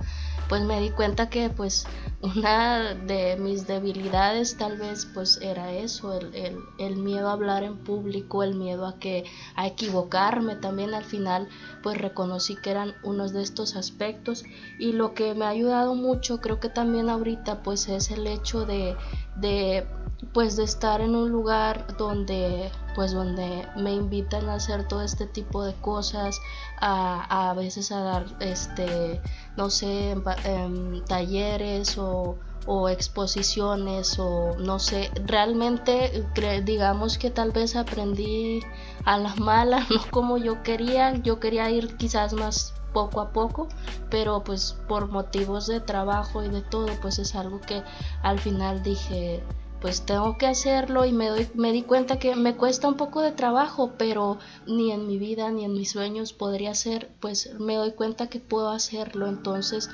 Pues 0.49 0.61
me 0.63 0.79
di 0.81 0.89
cuenta 0.89 1.29
que 1.29 1.49
pues 1.49 1.72
una 2.23 2.93
de 2.93 3.35
mis 3.35 3.67
debilidades 3.67 4.55
tal 4.57 4.77
vez 4.77 5.05
pues 5.13 5.39
era 5.41 5.73
eso, 5.73 6.17
el, 6.17 6.95
miedo 6.95 7.27
a 7.27 7.33
hablar 7.33 7.63
en 7.63 7.77
público, 7.77 8.43
el 8.43 8.55
miedo 8.55 8.85
a 8.85 8.97
que 8.97 9.25
a 9.55 9.67
equivocarme. 9.67 10.55
También 10.55 10.93
al 10.93 11.03
final 11.03 11.49
pues 11.81 11.97
reconocí 11.97 12.55
que 12.55 12.71
eran 12.71 12.93
unos 13.03 13.33
de 13.33 13.41
estos 13.41 13.75
aspectos. 13.75 14.45
Y 14.79 14.93
lo 14.93 15.13
que 15.13 15.33
me 15.33 15.45
ha 15.45 15.49
ayudado 15.49 15.95
mucho 15.95 16.39
creo 16.39 16.61
que 16.61 16.69
también 16.69 17.09
ahorita 17.09 17.61
pues 17.61 17.89
es 17.89 18.09
el 18.09 18.25
hecho 18.25 18.65
de, 18.65 18.95
de 19.35 19.85
pues 20.31 20.55
de 20.55 20.63
estar 20.63 21.01
en 21.01 21.15
un 21.15 21.29
lugar 21.29 21.97
donde 21.97 22.71
pues 22.95 23.11
donde 23.11 23.67
me 23.75 23.91
invitan 23.91 24.47
a 24.49 24.55
hacer 24.55 24.87
todo 24.87 25.01
este 25.01 25.25
tipo 25.25 25.63
de 25.63 25.73
cosas 25.73 26.39
a, 26.79 27.49
a 27.49 27.53
veces 27.53 27.91
a 27.91 28.01
dar 28.01 28.25
este 28.39 29.21
no 29.57 29.69
sé 29.69 30.15
talleres 31.07 31.97
o, 31.97 32.37
o 32.65 32.89
exposiciones 32.89 34.17
o 34.19 34.55
no 34.57 34.79
sé. 34.79 35.11
Realmente 35.25 36.25
digamos 36.63 37.17
que 37.17 37.29
tal 37.29 37.51
vez 37.51 37.75
aprendí 37.75 38.61
a 39.05 39.17
las 39.17 39.39
malas 39.39 39.89
no 39.91 40.01
como 40.11 40.37
yo 40.37 40.63
quería. 40.63 41.13
Yo 41.15 41.39
quería 41.39 41.69
ir 41.69 41.97
quizás 41.97 42.33
más 42.33 42.73
poco 42.93 43.21
a 43.21 43.31
poco, 43.31 43.67
pero 44.09 44.43
pues 44.43 44.77
por 44.87 45.09
motivos 45.09 45.67
de 45.67 45.79
trabajo 45.79 46.43
y 46.43 46.49
de 46.49 46.61
todo, 46.61 46.87
pues 47.01 47.19
es 47.19 47.35
algo 47.35 47.59
que 47.59 47.83
al 48.21 48.39
final 48.39 48.83
dije, 48.83 49.43
pues 49.83 50.05
tengo 50.05 50.37
que 50.37 50.47
hacerlo 50.47 51.03
y 51.03 51.11
me 51.11 51.27
doy 51.27 51.45
me 51.55 51.73
di 51.73 51.83
cuenta 51.83 52.17
que 52.17 52.37
me 52.37 52.55
cuesta 52.55 52.87
un 52.87 52.95
poco 52.95 53.21
de 53.21 53.33
trabajo, 53.33 53.95
pero 53.97 54.39
ni 54.65 54.93
en 54.93 55.07
mi 55.07 55.17
vida 55.17 55.51
ni 55.51 55.65
en 55.65 55.73
mis 55.73 55.91
sueños 55.91 56.31
podría 56.31 56.73
ser, 56.73 57.11
pues 57.19 57.53
me 57.59 57.75
doy 57.75 57.91
cuenta 57.91 58.29
que 58.29 58.39
puedo 58.39 58.69
hacerlo, 58.69 59.27
entonces 59.27 59.89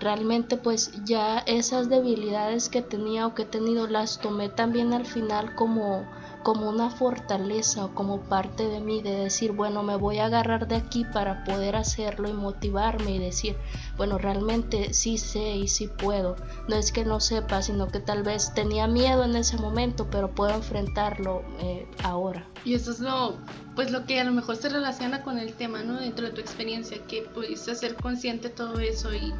realmente 0.00 0.56
pues 0.56 0.92
ya 1.04 1.40
esas 1.40 1.90
debilidades 1.90 2.70
que 2.70 2.80
tenía 2.80 3.26
o 3.26 3.34
que 3.34 3.42
he 3.42 3.44
tenido 3.44 3.86
las 3.86 4.18
tomé 4.18 4.48
también 4.48 4.94
al 4.94 5.04
final 5.04 5.54
como 5.54 6.06
como 6.44 6.68
una 6.68 6.90
fortaleza 6.90 7.86
o 7.86 7.94
como 7.94 8.20
parte 8.20 8.68
de 8.68 8.78
mí 8.78 9.02
de 9.02 9.16
decir, 9.16 9.50
bueno, 9.50 9.82
me 9.82 9.96
voy 9.96 10.18
a 10.18 10.26
agarrar 10.26 10.68
de 10.68 10.76
aquí 10.76 11.04
para 11.04 11.42
poder 11.42 11.74
hacerlo 11.74 12.28
y 12.28 12.34
motivarme 12.34 13.12
y 13.12 13.18
decir, 13.18 13.56
bueno, 13.96 14.18
realmente 14.18 14.92
sí 14.92 15.18
sé 15.18 15.56
y 15.56 15.66
sí 15.66 15.88
puedo. 15.88 16.36
No 16.68 16.76
es 16.76 16.92
que 16.92 17.04
no 17.04 17.18
sepa, 17.18 17.62
sino 17.62 17.88
que 17.88 17.98
tal 17.98 18.22
vez 18.22 18.52
tenía 18.54 18.86
miedo 18.86 19.24
en 19.24 19.34
ese 19.34 19.56
momento, 19.56 20.06
pero 20.10 20.30
puedo 20.30 20.54
enfrentarlo 20.54 21.42
eh, 21.60 21.88
ahora. 22.02 22.46
Y 22.64 22.74
eso 22.74 22.92
es 22.92 23.00
lo, 23.00 23.36
pues 23.74 23.90
lo 23.90 24.04
que 24.04 24.20
a 24.20 24.24
lo 24.24 24.32
mejor 24.32 24.56
se 24.56 24.68
relaciona 24.68 25.22
con 25.22 25.38
el 25.38 25.54
tema, 25.54 25.82
¿no? 25.82 25.98
Dentro 25.98 26.26
de 26.26 26.32
tu 26.32 26.42
experiencia, 26.42 26.98
que 27.06 27.22
pudiste 27.22 27.74
ser 27.74 27.96
consciente 27.96 28.48
de 28.48 28.54
todo 28.54 28.78
eso 28.80 29.14
y 29.14 29.32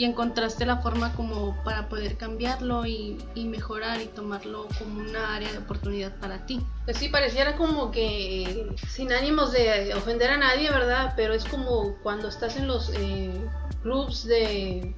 y 0.00 0.06
encontraste 0.06 0.64
la 0.64 0.78
forma 0.78 1.12
como 1.12 1.62
para 1.62 1.90
poder 1.90 2.16
cambiarlo 2.16 2.86
y, 2.86 3.18
mejorar 3.34 4.00
y 4.00 4.06
tomarlo 4.06 4.66
como 4.78 4.98
una 4.98 5.34
área 5.34 5.52
de 5.52 5.58
oportunidad 5.58 6.18
para 6.20 6.46
ti. 6.46 6.58
Pues 6.86 6.96
sí, 6.96 7.10
pareciera 7.10 7.54
como 7.58 7.90
que 7.90 8.74
sin 8.88 9.12
ánimos 9.12 9.52
de 9.52 9.92
ofender 9.94 10.30
a 10.30 10.38
nadie, 10.38 10.70
¿verdad? 10.70 11.12
Pero 11.16 11.34
es 11.34 11.44
como 11.44 11.96
cuando 12.02 12.28
estás 12.28 12.56
en 12.56 12.66
los 12.66 12.90
eh, 12.94 13.46
clubs 13.82 14.24
de, 14.24 14.94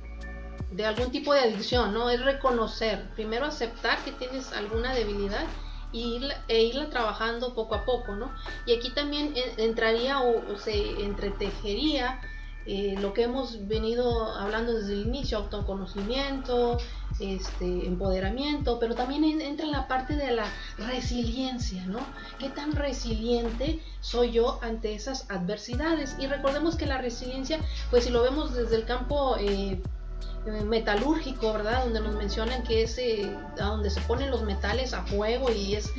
de 0.71 0.87
algún 0.87 1.11
tipo 1.11 1.35
de 1.35 1.40
adicción, 1.40 1.92
¿no? 1.92 2.09
Es 2.09 2.25
reconocer, 2.25 3.11
primero 3.16 3.47
aceptar 3.47 3.99
que 4.04 4.12
tienes 4.12 4.52
alguna 4.52 4.94
debilidad 4.94 5.47
e 5.92 6.62
irla 6.62 6.90
trabajando 6.90 7.54
poco 7.54 7.75
a 7.75 7.85
poco, 7.85 8.14
¿no? 8.14 8.32
Y 8.66 8.76
aquí 8.76 8.90
también 8.90 9.35
entraría 9.56 10.21
o 10.21 10.56
se 10.59 11.02
entretejería 11.02 12.21
eh, 12.66 12.95
lo 13.00 13.12
que 13.12 13.25
hemos 13.25 13.66
venido 13.66 14.33
hablando 14.35 14.73
desde 14.73 14.92
el 14.92 15.07
inicio, 15.07 15.38
autoconocimiento, 15.38 16.78
este, 17.19 17.87
empoderamiento, 17.87 18.78
pero 18.78 18.95
también 18.95 19.25
entra 19.40 19.66
en 19.66 19.73
la 19.73 19.88
parte 19.88 20.16
de 20.16 20.31
la 20.33 20.45
resiliencia, 20.78 21.85
¿no? 21.87 22.00
¿Qué 22.38 22.50
tan 22.50 22.73
resiliente 22.73 23.81
soy 24.00 24.33
yo 24.33 24.61
ante 24.62 24.95
esas 24.95 25.31
adversidades? 25.31 26.16
Y 26.19 26.26
recordemos 26.26 26.76
que 26.76 26.87
la 26.87 26.99
resiliencia, 26.99 27.59
pues 27.90 28.04
si 28.04 28.11
lo 28.11 28.23
vemos 28.23 28.54
desde 28.54 28.76
el 28.76 28.85
campo 28.85 29.37
eh, 29.38 29.83
metalúrgico, 30.64 31.52
¿verdad? 31.52 31.84
Donde 31.84 32.00
nos 32.00 32.14
mencionan 32.14 32.62
que 32.64 32.82
es 32.82 32.99
eh, 32.99 33.37
donde 33.56 33.90
se 33.90 34.00
ponen 34.02 34.30
los 34.30 34.42
metales 34.42 34.92
a 34.92 35.02
fuego 35.02 35.50
y 35.50 35.75
es 35.75 35.92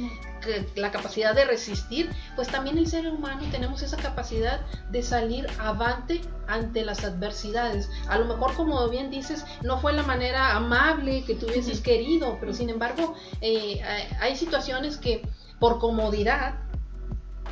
la 0.76 0.92
capacidad 0.92 1.34
de 1.34 1.46
resistir, 1.46 2.10
pues 2.36 2.50
también 2.50 2.78
el 2.78 2.88
ser 2.88 3.08
humano 3.08 3.44
tenemos 3.52 3.82
esa 3.82 3.96
capacidad 3.98 4.60
de 4.90 5.02
salir 5.02 5.48
avante 5.60 6.22
ante 6.48 6.84
las 6.84 7.06
adversidades. 7.06 7.90
A 8.10 8.18
lo 8.18 8.26
mejor, 8.26 8.54
como 8.56 8.90
bien 8.90 9.10
dices, 9.10 9.46
no 9.62 9.80
fue 9.80 9.94
la 9.94 10.04
manera 10.04 10.56
amable 10.56 11.24
que 11.24 11.36
tú 11.36 11.46
hubieses 11.46 11.80
querido, 11.80 12.38
pero 12.40 12.54
sin 12.54 12.70
embargo, 12.70 13.16
eh, 13.40 13.82
hay 14.20 14.36
situaciones 14.36 14.98
que 14.98 15.22
por 15.60 15.80
comodidad 15.80 16.56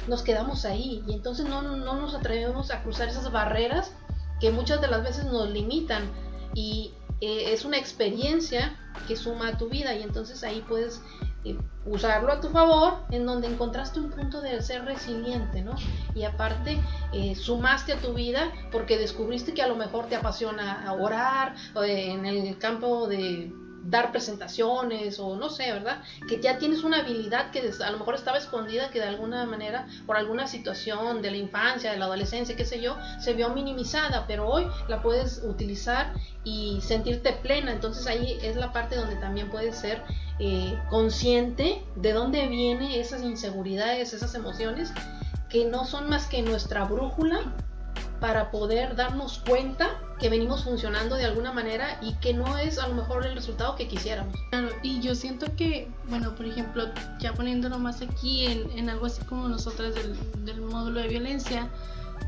nos 0.07 0.23
quedamos 0.23 0.65
ahí 0.65 1.03
y 1.07 1.13
entonces 1.13 1.45
no, 1.45 1.61
no 1.61 1.93
nos 1.93 2.13
atrevemos 2.15 2.71
a 2.71 2.81
cruzar 2.83 3.07
esas 3.07 3.31
barreras 3.31 3.93
que 4.41 4.51
muchas 4.51 4.81
de 4.81 4.87
las 4.87 5.03
veces 5.03 5.25
nos 5.25 5.49
limitan 5.49 6.03
y 6.53 6.93
eh, 7.21 7.53
es 7.53 7.65
una 7.65 7.77
experiencia 7.77 8.75
que 9.07 9.15
suma 9.15 9.49
a 9.49 9.57
tu 9.57 9.69
vida 9.69 9.95
y 9.95 10.01
entonces 10.01 10.43
ahí 10.43 10.63
puedes 10.67 11.01
eh, 11.45 11.57
usarlo 11.85 12.31
a 12.31 12.41
tu 12.41 12.49
favor 12.49 12.99
en 13.11 13.25
donde 13.25 13.47
encontraste 13.47 13.99
un 13.99 14.09
punto 14.09 14.41
de 14.41 14.61
ser 14.61 14.85
resiliente, 14.85 15.61
¿no? 15.61 15.75
Y 16.15 16.23
aparte 16.23 16.79
eh, 17.13 17.35
sumaste 17.35 17.93
a 17.93 17.97
tu 17.97 18.13
vida 18.13 18.51
porque 18.71 18.97
descubriste 18.97 19.53
que 19.53 19.61
a 19.61 19.67
lo 19.67 19.75
mejor 19.75 20.07
te 20.07 20.15
apasiona 20.15 20.91
orar 20.99 21.55
en 21.75 22.25
el 22.25 22.57
campo 22.57 23.07
de 23.07 23.53
dar 23.83 24.11
presentaciones 24.11 25.19
o 25.19 25.35
no 25.35 25.49
sé, 25.49 25.71
¿verdad? 25.71 26.01
Que 26.27 26.39
ya 26.39 26.57
tienes 26.57 26.83
una 26.83 26.99
habilidad 26.99 27.51
que 27.51 27.71
a 27.83 27.91
lo 27.91 27.97
mejor 27.97 28.15
estaba 28.15 28.37
escondida, 28.37 28.89
que 28.91 28.99
de 28.99 29.05
alguna 29.05 29.45
manera, 29.45 29.87
por 30.05 30.17
alguna 30.17 30.47
situación 30.47 31.21
de 31.21 31.31
la 31.31 31.37
infancia, 31.37 31.91
de 31.91 31.97
la 31.97 32.05
adolescencia, 32.05 32.55
qué 32.55 32.65
sé 32.65 32.81
yo, 32.81 32.97
se 33.19 33.33
vio 33.33 33.49
minimizada, 33.49 34.25
pero 34.27 34.47
hoy 34.47 34.67
la 34.87 35.01
puedes 35.01 35.41
utilizar 35.43 36.13
y 36.43 36.79
sentirte 36.81 37.33
plena. 37.33 37.71
Entonces 37.71 38.07
ahí 38.07 38.37
es 38.41 38.55
la 38.55 38.71
parte 38.71 38.95
donde 38.95 39.15
también 39.15 39.49
puedes 39.49 39.75
ser 39.75 40.03
eh, 40.39 40.77
consciente 40.89 41.83
de 41.95 42.13
dónde 42.13 42.47
vienen 42.47 42.91
esas 42.91 43.23
inseguridades, 43.23 44.13
esas 44.13 44.35
emociones, 44.35 44.93
que 45.49 45.65
no 45.65 45.85
son 45.85 46.09
más 46.09 46.27
que 46.27 46.41
nuestra 46.41 46.85
brújula 46.85 47.53
para 48.21 48.51
poder 48.51 48.95
darnos 48.95 49.39
cuenta 49.39 49.99
que 50.19 50.29
venimos 50.29 50.63
funcionando 50.63 51.15
de 51.15 51.25
alguna 51.25 51.51
manera 51.51 51.97
y 52.03 52.13
que 52.19 52.35
no 52.35 52.59
es 52.59 52.77
a 52.77 52.87
lo 52.87 52.93
mejor 52.93 53.25
el 53.25 53.33
resultado 53.33 53.75
que 53.75 53.87
quisiéramos. 53.87 54.35
Claro, 54.51 54.69
y 54.83 55.01
yo 55.01 55.15
siento 55.15 55.47
que, 55.57 55.89
bueno, 56.07 56.35
por 56.35 56.45
ejemplo, 56.45 56.85
ya 57.19 57.33
poniéndolo 57.33 57.79
más 57.79 58.03
aquí 58.03 58.45
en, 58.45 58.89
algo 58.91 59.07
así 59.07 59.23
como 59.25 59.49
nosotras 59.49 59.95
del, 59.95 60.61
módulo 60.61 61.01
de 61.01 61.07
violencia, 61.07 61.67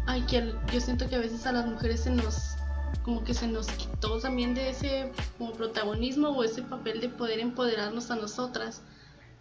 hay 0.07 0.21
que 0.23 0.55
yo 0.73 0.81
siento 0.81 1.07
que 1.07 1.15
a 1.15 1.19
veces 1.19 1.45
a 1.45 1.51
las 1.51 1.67
mujeres 1.67 2.01
se 2.01 2.09
nos 2.09 2.55
como 3.03 3.23
que 3.23 3.35
se 3.35 3.47
nos 3.47 3.67
quitó 3.67 4.17
también 4.19 4.55
de 4.55 4.69
ese 4.71 5.11
como 5.37 5.53
protagonismo 5.53 6.29
o 6.29 6.43
ese 6.43 6.63
papel 6.63 7.01
de 7.01 7.09
poder 7.09 7.39
empoderarnos 7.39 8.09
a 8.09 8.15
nosotras 8.15 8.81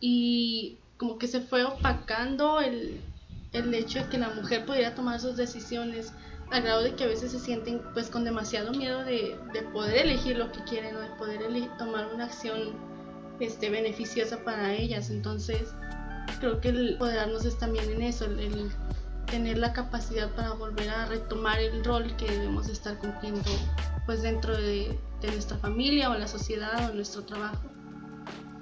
y 0.00 0.76
como 0.98 1.16
que 1.16 1.28
se 1.28 1.40
fue 1.40 1.64
opacando 1.64 2.60
el, 2.60 3.00
el 3.52 3.72
hecho 3.72 4.00
de 4.00 4.08
que 4.08 4.18
la 4.18 4.30
mujer 4.30 4.66
pudiera 4.66 4.94
tomar 4.94 5.20
sus 5.20 5.36
decisiones 5.36 6.12
al 6.52 6.62
grado 6.62 6.82
de 6.82 6.94
que 6.94 7.04
a 7.04 7.06
veces 7.06 7.32
se 7.32 7.40
sienten 7.40 7.80
pues 7.94 8.10
con 8.10 8.24
demasiado 8.24 8.72
miedo 8.72 9.02
de, 9.04 9.38
poder 9.72 10.04
elegir 10.06 10.36
lo 10.36 10.52
que 10.52 10.62
quieren 10.64 10.94
o 10.94 11.00
de 11.00 11.08
poder 11.16 11.40
tomar 11.78 12.12
una 12.14 12.26
acción 12.26 12.74
este, 13.40 13.70
beneficiosa 13.70 14.44
para 14.44 14.74
ellas. 14.74 15.08
Entonces 15.08 15.74
creo 16.40 16.60
que 16.60 16.68
el 16.68 16.96
poderarnos 16.98 17.46
es 17.46 17.58
también 17.58 17.88
en 17.90 18.02
eso, 18.02 18.26
el, 18.26 18.70
tener 19.26 19.56
la 19.56 19.72
capacidad 19.72 20.30
para 20.34 20.52
volver 20.52 20.90
a 20.90 21.06
retomar 21.06 21.58
el 21.58 21.82
rol 21.82 22.14
que 22.16 22.30
debemos 22.30 22.68
estar 22.68 22.98
cumpliendo 22.98 23.50
pues 24.04 24.22
dentro 24.22 24.54
de, 24.54 24.98
de 25.22 25.28
nuestra 25.28 25.56
familia 25.56 26.10
o 26.10 26.18
la 26.18 26.28
sociedad 26.28 26.90
o 26.90 26.94
nuestro 26.94 27.24
trabajo. 27.24 27.71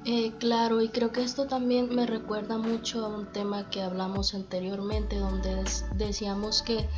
Eh, 0.07 0.33
claro, 0.39 0.81
y 0.81 0.89
creo 0.89 1.13
que 1.13 1.23
esto 1.23 1.47
también 1.47 1.95
me 1.95 2.07
recuerda 2.07 2.57
mucho 2.57 3.05
a 3.05 3.09
un 3.09 3.27
tema 3.27 3.69
que 3.69 3.83
hablamos 3.83 4.35
anteriormente, 4.35 5.19
donde 5.19 5.63
decíamos 5.95 6.63
que 6.63 6.89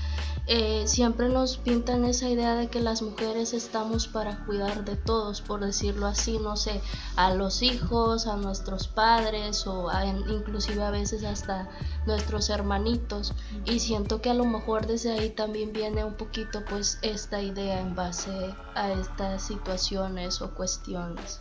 eh, 0.47 0.85
siempre 0.87 1.29
nos 1.29 1.57
pintan 1.57 2.05
esa 2.05 2.29
idea 2.29 2.55
de 2.55 2.69
que 2.69 2.79
las 2.79 3.03
mujeres 3.03 3.55
estamos 3.55 4.07
para 4.07 4.45
cuidar 4.45 4.85
de 4.85 4.95
todos, 4.95 5.41
por 5.41 5.65
decirlo 5.65 6.07
así, 6.07 6.39
no 6.39 6.57
sé, 6.57 6.81
a 7.17 7.35
los 7.35 7.63
hijos, 7.63 8.29
a 8.29 8.37
nuestros 8.37 8.87
padres 8.87 9.67
o 9.67 9.91
inclusive 10.29 10.85
a 10.85 10.93
veces 10.93 11.25
hasta 11.25 11.69
nuestros 12.07 12.51
hermanitos. 12.51 13.35
Y 13.65 13.81
siento 13.81 14.23
que 14.23 14.31
a 14.31 14.35
lo 14.35 14.45
mejor 14.45 14.87
desde 14.87 15.11
ahí 15.11 15.31
también 15.31 15.73
viene 15.73 16.05
un 16.05 16.15
poquito 16.15 16.65
pues 16.65 17.01
esta 17.03 17.43
idea 17.43 17.81
en 17.81 17.97
base 17.97 18.55
a 18.77 18.93
estas 18.93 19.43
situaciones 19.43 20.41
o 20.41 20.55
cuestiones. 20.55 21.41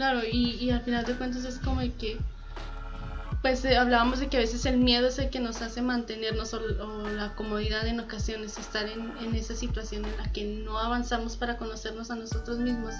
Claro, 0.00 0.22
y, 0.24 0.70
al 0.70 0.80
final 0.80 1.04
de 1.04 1.12
cuentas 1.12 1.44
es 1.44 1.58
como 1.58 1.82
que, 1.98 2.16
pues 3.42 3.62
eh, 3.66 3.76
hablábamos 3.76 4.18
de 4.18 4.28
que 4.28 4.38
a 4.38 4.40
veces 4.40 4.64
el 4.64 4.78
miedo 4.78 5.08
es 5.08 5.18
el 5.18 5.28
que 5.28 5.40
nos 5.40 5.60
hace 5.60 5.82
mantenernos 5.82 6.54
o, 6.54 7.06
la 7.10 7.34
comodidad 7.34 7.86
en 7.86 8.00
ocasiones, 8.00 8.56
estar 8.56 8.88
en, 8.88 9.12
en, 9.18 9.34
esa 9.34 9.54
situación 9.54 10.06
en 10.06 10.16
la 10.16 10.32
que 10.32 10.62
no 10.64 10.78
avanzamos 10.78 11.36
para 11.36 11.58
conocernos 11.58 12.10
a 12.10 12.14
nosotros 12.14 12.60
mismos. 12.60 12.94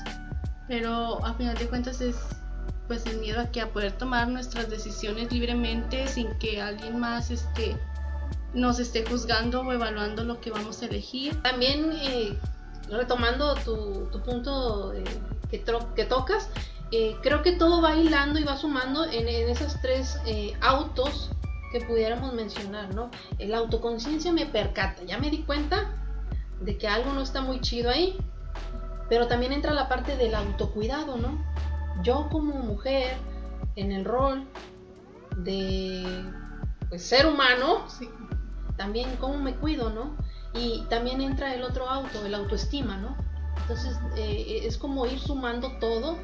Pero 0.69 1.25
al 1.25 1.37
final 1.37 1.57
de 1.57 1.69
cuentas 1.69 2.03
es 2.03 2.17
pues 2.87 3.07
el 3.07 3.17
miedo 3.17 3.41
a 3.41 3.47
que 3.47 3.63
a 3.63 3.73
poder 3.73 3.93
tomar 3.93 4.29
nuestras 4.29 4.69
decisiones 4.69 5.33
libremente 5.33 6.07
sin 6.07 6.29
que 6.39 6.61
alguien 6.61 7.01
más 7.01 7.31
este, 7.31 7.79
nos 8.53 8.79
esté 8.79 9.07
juzgando 9.07 9.63
o 9.63 9.73
evaluando 9.73 10.23
lo 10.23 10.39
que 10.43 10.51
vamos 10.51 10.83
a 10.83 10.85
elegir. 10.85 11.41
También 11.41 11.93
eh, 11.95 12.37
retomando 12.91 13.55
tu, 13.55 14.11
punto 14.23 14.93
que, 15.51 15.65
que, 15.97 16.05
tocas, 16.05 16.51
eh, 16.93 17.17
creo 17.23 17.43
que 17.43 17.53
todo 17.53 17.81
va 17.81 17.95
hilando 17.95 18.39
y 18.39 18.45
va 18.45 18.57
sumando 18.57 19.05
en, 19.05 19.29
esas 19.29 19.81
tres 19.81 20.19
eh, 20.27 20.55
autos 20.61 21.31
que 21.73 21.81
pudiéramos 21.81 22.33
mencionar, 22.35 22.95
¿no? 22.95 23.11
La 23.39 23.59
autoconciencia 23.59 24.33
me 24.33 24.47
percata, 24.47 25.05
ya 25.05 25.19
me 25.19 25.31
di 25.31 25.43
cuenta 25.43 25.95
de 26.61 26.77
que 26.77 26.89
algo 26.89 27.13
no 27.13 27.23
está 27.23 27.41
muy 27.41 27.61
chido 27.61 27.91
ahí, 27.91 28.19
pero 29.09 29.29
también 29.29 29.53
entra 29.53 29.73
la 29.73 29.89
parte 29.89 30.17
del 30.17 30.35
autocuidado, 30.35 31.17
¿no? 31.17 31.45
Yo 32.03 32.29
como 32.31 32.55
mujer, 32.55 33.17
en 33.77 33.93
el 33.93 34.05
rol 34.05 34.45
de 35.37 36.25
pues, 36.89 37.03
ser 37.03 37.27
humano, 37.27 37.87
también 38.77 39.17
cómo 39.21 39.39
me 39.39 39.55
cuido, 39.55 39.91
¿no? 39.91 40.17
Y 40.55 40.85
también 40.89 41.21
entra 41.21 41.55
el 41.55 41.63
otro 41.63 41.89
auto, 41.89 42.25
el 42.25 42.35
autoestima, 42.35 42.97
¿no? 42.97 43.17
Entonces 43.63 43.97
eh, 44.17 44.63
es 44.65 44.79
como 44.79 45.07
ir 45.07 45.19
sumando 45.19 45.73
todo. 45.79 46.17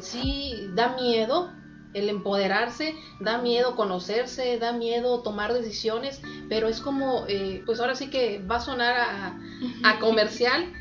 Sí, 0.00 0.70
da 0.74 0.94
miedo 0.94 1.50
el 1.94 2.08
empoderarse, 2.08 2.94
da 3.20 3.38
miedo 3.38 3.76
conocerse, 3.76 4.58
da 4.58 4.72
miedo 4.72 5.22
tomar 5.22 5.52
decisiones, 5.52 6.22
pero 6.48 6.68
es 6.68 6.80
como, 6.80 7.26
eh, 7.28 7.62
pues 7.66 7.80
ahora 7.80 7.94
sí 7.94 8.08
que 8.08 8.42
va 8.42 8.56
a 8.56 8.60
sonar 8.60 8.96
a, 8.96 9.38
a 9.84 9.98
comercial, 9.98 10.72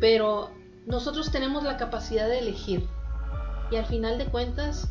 pero 0.00 0.50
nosotros 0.86 1.30
tenemos 1.30 1.62
la 1.62 1.76
capacidad 1.76 2.28
de 2.28 2.40
elegir. 2.40 2.84
Y 3.70 3.76
al 3.76 3.86
final 3.86 4.18
de 4.18 4.26
cuentas, 4.26 4.90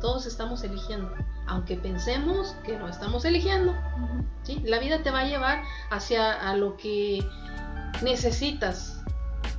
todos 0.00 0.26
estamos 0.26 0.62
eligiendo 0.64 1.12
aunque 1.48 1.76
pensemos 1.76 2.54
que 2.64 2.78
no 2.78 2.88
estamos 2.88 3.24
eligiendo. 3.24 3.74
¿sí? 4.42 4.60
La 4.64 4.78
vida 4.78 5.02
te 5.02 5.10
va 5.10 5.20
a 5.20 5.24
llevar 5.24 5.62
hacia 5.90 6.32
a 6.32 6.54
lo 6.54 6.76
que 6.76 7.26
necesitas, 8.02 9.02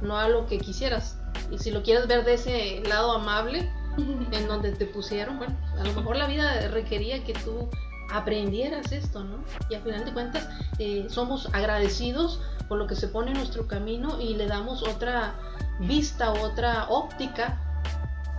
no 0.01 0.17
a 0.17 0.29
lo 0.29 0.45
que 0.45 0.59
quisieras. 0.59 1.18
Y 1.51 1.57
si 1.57 1.71
lo 1.71 1.83
quieres 1.83 2.07
ver 2.07 2.25
de 2.25 2.35
ese 2.35 2.81
lado 2.87 3.11
amable, 3.11 3.69
en 3.97 4.47
donde 4.47 4.71
te 4.71 4.85
pusieron, 4.85 5.37
bueno, 5.37 5.55
a 5.77 5.83
lo 5.83 5.93
mejor 5.93 6.15
la 6.15 6.27
vida 6.27 6.67
requería 6.69 7.23
que 7.23 7.33
tú 7.33 7.69
aprendieras 8.11 8.91
esto, 8.91 9.23
¿no? 9.23 9.43
Y 9.69 9.75
al 9.75 9.83
final 9.83 10.05
de 10.05 10.13
cuentas 10.13 10.49
eh, 10.79 11.05
somos 11.09 11.47
agradecidos 11.53 12.41
por 12.67 12.77
lo 12.77 12.87
que 12.87 12.95
se 12.95 13.07
pone 13.07 13.31
en 13.31 13.37
nuestro 13.37 13.67
camino 13.67 14.19
y 14.19 14.35
le 14.35 14.47
damos 14.47 14.83
otra 14.83 15.35
vista, 15.79 16.31
otra 16.31 16.87
óptica 16.89 17.59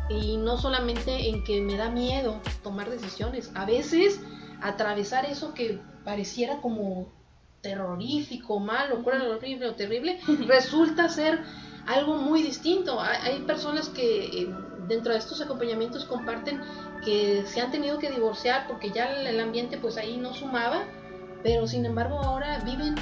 y 0.08 0.36
no 0.36 0.58
solamente 0.58 1.28
en 1.28 1.44
que 1.44 1.60
me 1.60 1.76
da 1.76 1.88
miedo 1.88 2.40
tomar 2.62 2.90
decisiones, 2.90 3.52
a 3.54 3.64
veces 3.64 4.20
atravesar 4.60 5.24
eso 5.24 5.54
que 5.54 5.80
pareciera 6.04 6.60
como 6.60 7.08
terrorífico, 7.60 8.58
malo, 8.58 9.02
cruel, 9.02 9.22
horrible 9.22 9.68
o 9.68 9.74
terrible, 9.74 10.20
resulta 10.46 11.08
ser 11.08 11.40
algo 11.86 12.16
muy 12.16 12.42
distinto. 12.42 13.00
Hay, 13.00 13.40
personas 13.40 13.88
que 13.88 14.26
eh, 14.26 14.54
dentro 14.88 15.12
de 15.12 15.18
estos 15.18 15.40
acompañamientos 15.40 16.04
comparten 16.04 16.60
que 17.04 17.44
se 17.46 17.60
han 17.60 17.70
tenido 17.70 17.98
que 17.98 18.10
divorciar 18.10 18.66
porque 18.66 18.90
ya 18.90 19.12
el 19.12 19.40
ambiente 19.40 19.78
pues 19.78 19.96
ahí 19.96 20.16
no 20.16 20.34
sumaba, 20.34 20.84
pero 21.42 21.66
sin 21.66 21.86
embargo 21.86 22.20
ahora 22.20 22.58
viven 22.64 22.94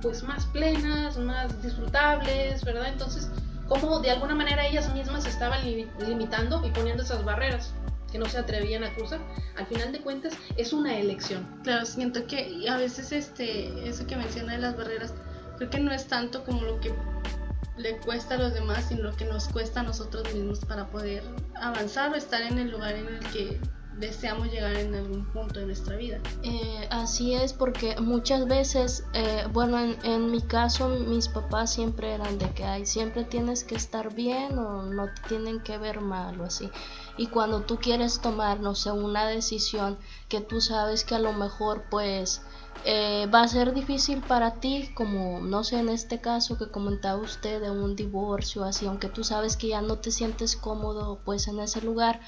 pues 0.00 0.22
más 0.22 0.46
plenas, 0.46 1.18
más 1.18 1.60
disfrutables, 1.62 2.64
¿verdad? 2.64 2.88
Entonces 2.88 3.30
cómo 3.68 4.00
de 4.00 4.10
alguna 4.10 4.34
manera 4.34 4.66
ellas 4.66 4.92
mismas 4.94 5.26
estaban 5.26 5.60
limitando 5.64 6.64
y 6.66 6.70
poniendo 6.70 7.02
esas 7.02 7.24
barreras 7.24 7.74
que 8.10 8.18
no 8.18 8.26
se 8.26 8.38
atrevían 8.38 8.84
a 8.84 8.94
cruzar. 8.94 9.20
Al 9.56 9.66
final 9.66 9.92
de 9.92 10.00
cuentas 10.00 10.34
es 10.56 10.72
una 10.72 10.98
elección. 10.98 11.46
Claro, 11.62 11.84
siento 11.84 12.26
que 12.26 12.66
a 12.68 12.76
veces 12.76 13.12
este 13.12 13.88
eso 13.88 14.06
que 14.06 14.16
menciona 14.16 14.54
de 14.54 14.58
las 14.58 14.76
barreras 14.76 15.12
creo 15.56 15.70
que 15.70 15.80
no 15.80 15.92
es 15.92 16.06
tanto 16.06 16.44
como 16.44 16.62
lo 16.62 16.80
que 16.80 16.94
le 17.78 17.96
cuesta 17.98 18.34
a 18.34 18.38
los 18.38 18.52
demás, 18.52 18.86
sino 18.88 19.14
que 19.16 19.24
nos 19.24 19.48
cuesta 19.48 19.80
a 19.80 19.82
nosotros 19.82 20.32
mismos 20.34 20.60
para 20.60 20.86
poder 20.88 21.22
avanzar 21.54 22.10
o 22.12 22.16
estar 22.16 22.42
en 22.42 22.58
el 22.58 22.70
lugar 22.70 22.94
en 22.94 23.06
el 23.08 23.20
que 23.30 23.60
deseamos 23.98 24.50
llegar 24.50 24.76
en 24.76 24.94
algún 24.94 25.24
punto 25.26 25.60
de 25.60 25.66
nuestra 25.66 25.96
vida. 25.96 26.20
Eh, 26.42 26.86
así 26.90 27.34
es, 27.34 27.52
porque 27.52 27.96
muchas 28.00 28.46
veces, 28.46 29.04
eh, 29.12 29.44
bueno, 29.52 29.78
en, 29.78 29.96
en, 30.04 30.30
mi 30.30 30.40
caso, 30.40 30.88
mis 30.88 31.28
papás 31.28 31.72
siempre 31.72 32.14
eran 32.14 32.38
de 32.38 32.50
que, 32.52 32.64
ay, 32.64 32.86
siempre 32.86 33.24
tienes 33.24 33.64
que 33.64 33.74
estar 33.74 34.14
bien 34.14 34.58
o 34.58 34.84
no 34.84 35.06
te 35.06 35.28
tienen 35.28 35.60
que 35.60 35.78
ver 35.78 36.00
mal 36.00 36.40
o 36.40 36.44
así. 36.44 36.70
Y 37.16 37.26
cuando 37.26 37.62
tú 37.62 37.78
quieres 37.78 38.20
tomar, 38.20 38.60
no 38.60 38.74
sé, 38.74 38.92
una 38.92 39.26
decisión 39.26 39.98
que 40.28 40.40
tú 40.40 40.60
sabes 40.60 41.04
que 41.04 41.16
a 41.16 41.18
lo 41.18 41.32
mejor, 41.32 41.84
pues, 41.90 42.42
eh, 42.84 43.26
va 43.34 43.42
a 43.42 43.48
ser 43.48 43.74
difícil 43.74 44.22
para 44.22 44.60
ti, 44.60 44.90
como 44.94 45.40
no 45.40 45.64
sé, 45.64 45.78
en 45.78 45.88
este 45.88 46.20
caso 46.20 46.56
que 46.56 46.70
comentaba 46.70 47.20
usted 47.20 47.60
de 47.60 47.70
un 47.70 47.96
divorcio, 47.96 48.64
así, 48.64 48.86
aunque 48.86 49.08
tú 49.08 49.24
sabes 49.24 49.56
que 49.56 49.68
ya 49.68 49.82
no 49.82 49.96
te 49.98 50.12
sientes 50.12 50.56
cómodo 50.56 51.18
pues 51.24 51.48
en 51.48 51.58
ese 51.58 51.82
lugar, 51.82 52.20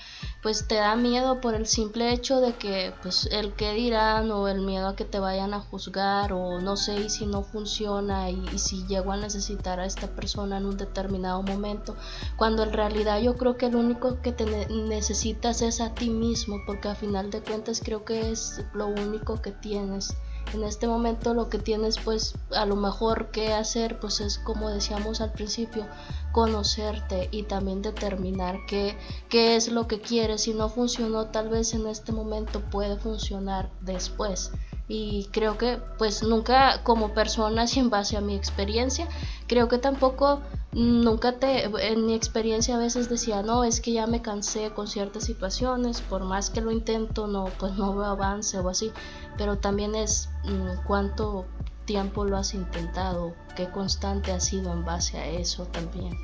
pues 0.43 0.67
te 0.67 0.75
da 0.75 0.97
miedo 0.97 1.41
por 1.41 1.55
el 1.55 1.67
simple 1.67 2.13
hecho 2.13 2.41
de 2.41 2.55
que 2.55 2.93
pues 3.01 3.27
el 3.31 3.55
que 3.55 3.73
dirán 3.75 4.31
o 4.33 4.49
el 4.49 4.61
miedo 4.61 4.89
a 4.89 4.97
que 4.97 5.05
te 5.05 5.21
vayan 5.21 5.55
a 5.55 5.61
juzgar 5.61 6.33
o 6.33 6.61
no 6.61 6.77
sé, 6.77 6.99
y 6.99 7.11
si 7.11 7.27
no 7.27 7.43
funciona 7.43 8.29
y, 8.31 8.59
si 8.59 8.87
llego 8.87 9.13
a 9.13 9.17
necesitar 9.17 9.79
a 9.81 9.87
esta 9.87 10.09
persona 10.09 10.59
en 10.59 10.67
un 10.67 10.77
determinado 10.77 11.43
momento, 11.43 11.97
cuando 12.37 12.65
en 12.65 12.73
realidad 12.73 13.21
yo 13.21 13.37
creo 13.37 13.57
que 13.57 13.67
el 13.67 13.77
único 13.77 14.21
que 14.21 14.33
te 14.33 14.47
necesitas 14.69 15.63
es 15.63 15.81
a 15.81 15.95
ti 15.97 16.11
mismo, 16.11 16.57
porque 16.67 16.89
a 16.89 16.95
final 16.95 17.31
de 17.31 17.41
cuentas 17.41 17.81
creo 17.85 18.05
que 18.05 18.31
es 18.31 18.65
lo 18.75 18.89
único 18.89 19.41
que 19.41 19.53
tienes 19.53 20.17
en 20.53 20.65
este 20.65 20.87
momento 20.87 21.35
lo 21.35 21.49
que 21.49 21.59
tienes 21.59 21.99
pues 21.99 22.35
a 22.53 22.67
lo 22.67 22.77
mejor 22.77 23.31
que 23.31 23.53
hacer 23.53 24.01
pues 24.01 24.21
es 24.21 24.39
como 24.39 24.71
decíamos 24.71 25.21
al 25.21 25.33
principio 25.33 25.87
conocerte 26.33 27.29
y 27.31 27.45
también 27.45 27.83
determinar 27.83 28.59
qué, 28.67 28.97
qué 29.29 29.57
es 29.57 29.69
lo 29.69 29.87
que 29.87 30.01
quieres. 30.01 30.43
Si 30.43 30.55
no 30.55 30.69
funcionó 30.69 31.27
tal 31.27 31.49
vez 31.49 31.75
en 31.75 31.87
este 31.87 32.13
momento 32.13 32.61
puede 32.61 32.97
funcionar 32.97 33.71
después 33.81 34.53
y 34.93 35.29
creo 35.31 35.57
que 35.57 35.79
pues 35.99 36.25
nunca 36.25 36.83
como 36.83 37.15
persona 37.15 37.65
y 37.73 37.79
en 37.79 37.91
base 37.91 38.17
a 38.17 38.21
mi 38.21 38.35
experiencia 38.35 39.07
creo 39.47 39.69
que 39.69 39.79
tampoco 39.79 40.41
nunca 40.73 41.39
te 41.39 41.65
en 41.65 42.07
mi 42.07 42.15
experiencia 42.15 42.75
a 42.75 42.79
veces 42.79 43.09
decía 43.09 43.43
no 43.43 43.63
es 43.63 43.81
que 43.81 43.93
ya 43.93 44.09
me 44.09 44.21
cansé 44.21 44.71
con 44.71 44.89
ciertas 44.89 45.23
situaciones 45.25 46.01
por 46.01 46.25
más 46.25 46.51
que 46.51 46.61
lo 46.61 46.73
intento 46.73 47.29
no 47.29 47.45
pues 47.61 47.75
no 47.75 47.95
veo 47.95 48.07
avance 48.07 48.59
o 48.59 48.69
así 48.69 48.91
pero 49.39 49.59
también 49.59 49.95
es 49.95 50.29
mm, 50.43 50.85
cuánto 50.85 51.47
tiempo 51.85 52.25
lo 52.25 52.37
has 52.37 52.53
intentado 52.55 53.33
qué 53.55 53.69
constante 53.69 54.33
has 54.33 54.45
sido 54.45 54.73
en 54.73 54.85
base 54.85 55.19
a 55.19 55.29
eso 55.29 55.67
también 55.67 56.17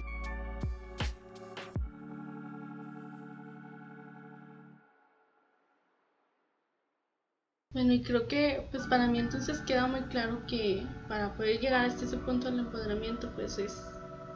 Bueno, 7.76 7.92
y 7.92 8.00
creo 8.00 8.26
que 8.26 8.66
pues 8.70 8.86
para 8.86 9.06
mí 9.06 9.18
entonces 9.18 9.58
queda 9.60 9.86
muy 9.86 10.00
claro 10.04 10.40
que 10.48 10.82
para 11.08 11.34
poder 11.34 11.60
llegar 11.60 11.84
a 11.84 11.88
este 11.88 12.16
punto 12.16 12.50
del 12.50 12.60
empoderamiento 12.60 13.30
pues 13.34 13.58
es 13.58 13.82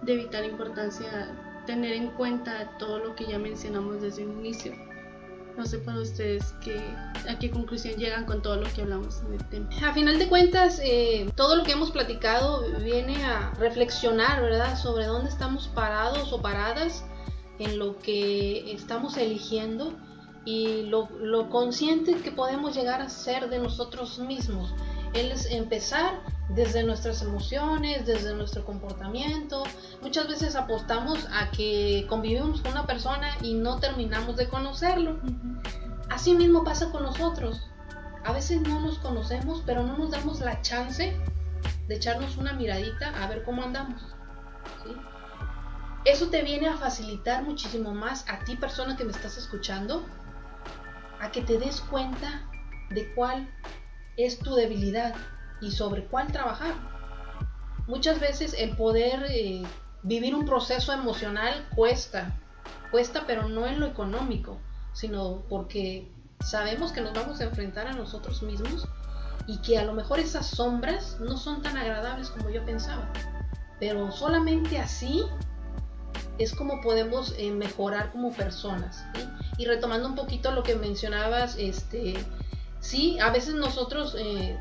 de 0.03 0.17
vital 0.17 0.45
importancia 0.45 1.63
tener 1.65 1.95
en 1.95 2.11
cuenta 2.11 2.77
todo 2.79 2.99
lo 2.99 3.17
que 3.17 3.25
ya 3.25 3.39
mencionamos 3.39 4.03
desde 4.03 4.27
un 4.27 4.41
inicio. 4.41 4.75
No 5.57 5.65
sé 5.65 5.79
para 5.79 6.01
ustedes 6.01 6.55
qué, 6.63 6.83
a 7.27 7.39
qué 7.39 7.51
conclusión 7.51 7.95
llegan 7.95 8.27
con 8.27 8.43
todo 8.43 8.57
lo 8.57 8.71
que 8.75 8.83
hablamos 8.83 9.23
en 9.27 9.33
el 9.33 9.49
tema. 9.49 9.71
A 9.89 9.95
final 9.95 10.19
de 10.19 10.29
cuentas, 10.29 10.79
eh, 10.85 11.27
todo 11.35 11.57
lo 11.57 11.65
que 11.65 11.73
hemos 11.73 11.91
platicado 11.93 12.63
viene 12.81 13.25
a 13.25 13.55
reflexionar, 13.55 14.43
¿verdad? 14.43 14.77
Sobre 14.77 15.07
dónde 15.07 15.31
estamos 15.31 15.67
parados 15.69 16.31
o 16.35 16.43
paradas 16.43 17.07
en 17.59 17.79
lo 17.79 17.97
que 18.01 18.71
estamos 18.75 19.17
eligiendo 19.17 19.95
y 20.45 20.83
lo, 20.85 21.09
lo 21.21 21.51
consciente 21.51 22.17
que 22.17 22.33
podemos 22.33 22.75
llegar 22.75 23.03
a 23.03 23.09
ser 23.09 23.51
de 23.51 23.59
nosotros 23.59 24.19
mismos. 24.19 24.75
Él 25.13 25.33
es 25.33 25.47
empezar 25.47 26.21
desde 26.49 26.83
nuestras 26.83 27.23
emociones, 27.23 28.07
desde 28.07 28.35
nuestro 28.35 28.65
comportamiento. 28.65 29.63
Muchas 30.03 30.29
veces 30.29 30.57
apostamos 30.57 31.27
a 31.33 31.51
que 31.51 32.07
convivimos 32.09 32.61
con 32.61 32.73
una 32.73 32.87
persona 32.87 33.37
y 33.43 33.55
no 33.55 33.79
terminamos 33.79 34.37
de 34.37 34.49
conocerlo. 34.49 35.19
Así 36.09 36.35
mismo 36.35 36.65
pasa 36.65 36.91
con 36.91 37.03
nosotros. 37.03 37.69
A 38.25 38.33
veces 38.33 38.61
no 38.61 38.81
nos 38.81 38.99
conocemos, 38.99 39.63
pero 39.65 39.83
no 39.83 39.97
nos 39.97 40.11
damos 40.11 40.41
la 40.41 40.61
chance 40.63 41.17
de 41.89 41.95
echarnos 41.95 42.37
una 42.37 42.53
miradita 42.53 43.09
a 43.23 43.27
ver 43.29 43.43
cómo 43.45 43.63
andamos. 43.63 44.03
Eso 46.05 46.29
te 46.29 46.43
viene 46.43 46.69
a 46.69 46.77
facilitar 46.77 47.43
muchísimo 47.43 47.93
más 47.93 48.25
a 48.29 48.39
ti 48.45 48.57
persona 48.57 48.97
que 48.97 49.05
me 49.05 49.13
estás 49.13 49.37
escuchando 49.37 50.07
a 51.21 51.31
que 51.31 51.43
te 51.43 51.59
des 51.59 51.81
cuenta 51.81 52.49
de 52.91 53.13
cuál 53.15 53.49
es 54.17 54.39
tu 54.39 54.55
debilidad 54.55 55.15
y 55.61 55.71
sobre 55.71 56.05
cuál 56.07 56.33
trabajar. 56.33 56.75
Muchas 57.87 58.21
veces 58.21 58.55
el 58.59 58.77
poder 58.77 59.27
eh, 59.29 59.63
vivir 60.03 60.35
un 60.35 60.47
proceso 60.47 60.93
emocional 60.93 61.69
cuesta, 61.75 62.35
cuesta 62.91 63.25
pero 63.27 63.49
no 63.49 63.67
en 63.67 63.81
lo 63.81 63.87
económico, 63.87 64.59
sino 64.93 65.43
porque 65.49 66.11
sabemos 66.41 66.93
que 66.93 67.01
nos 67.01 67.13
vamos 67.13 67.41
a 67.41 67.45
enfrentar 67.45 67.87
a 67.87 67.93
nosotros 67.93 68.43
mismos 68.43 68.89
y 69.47 69.59
que 69.59 69.79
a 69.79 69.85
lo 69.85 69.93
mejor 69.93 70.21
esas 70.21 70.47
sombras 70.47 71.19
no 71.21 71.37
son 71.37 71.63
tan 71.63 71.77
agradables 71.77 72.31
como 72.31 72.51
yo 72.51 72.65
pensaba. 72.65 73.11
pero 73.79 74.13
solamente 74.13 74.79
así 74.79 75.25
es 76.41 76.55
como 76.55 76.81
podemos 76.81 77.35
eh, 77.37 77.51
mejorar 77.51 78.11
como 78.13 78.33
personas. 78.33 79.05
Y 79.59 79.67
retomando 79.67 80.09
un 80.09 80.15
poquito 80.15 80.53
lo 80.53 80.63
que 80.63 80.75
mencionabas, 80.75 81.57
este, 81.59 82.15
sí, 82.81 83.19
a 83.21 83.31
veces 83.31 83.55
nosotros 83.55 84.17
eh, 84.19 84.59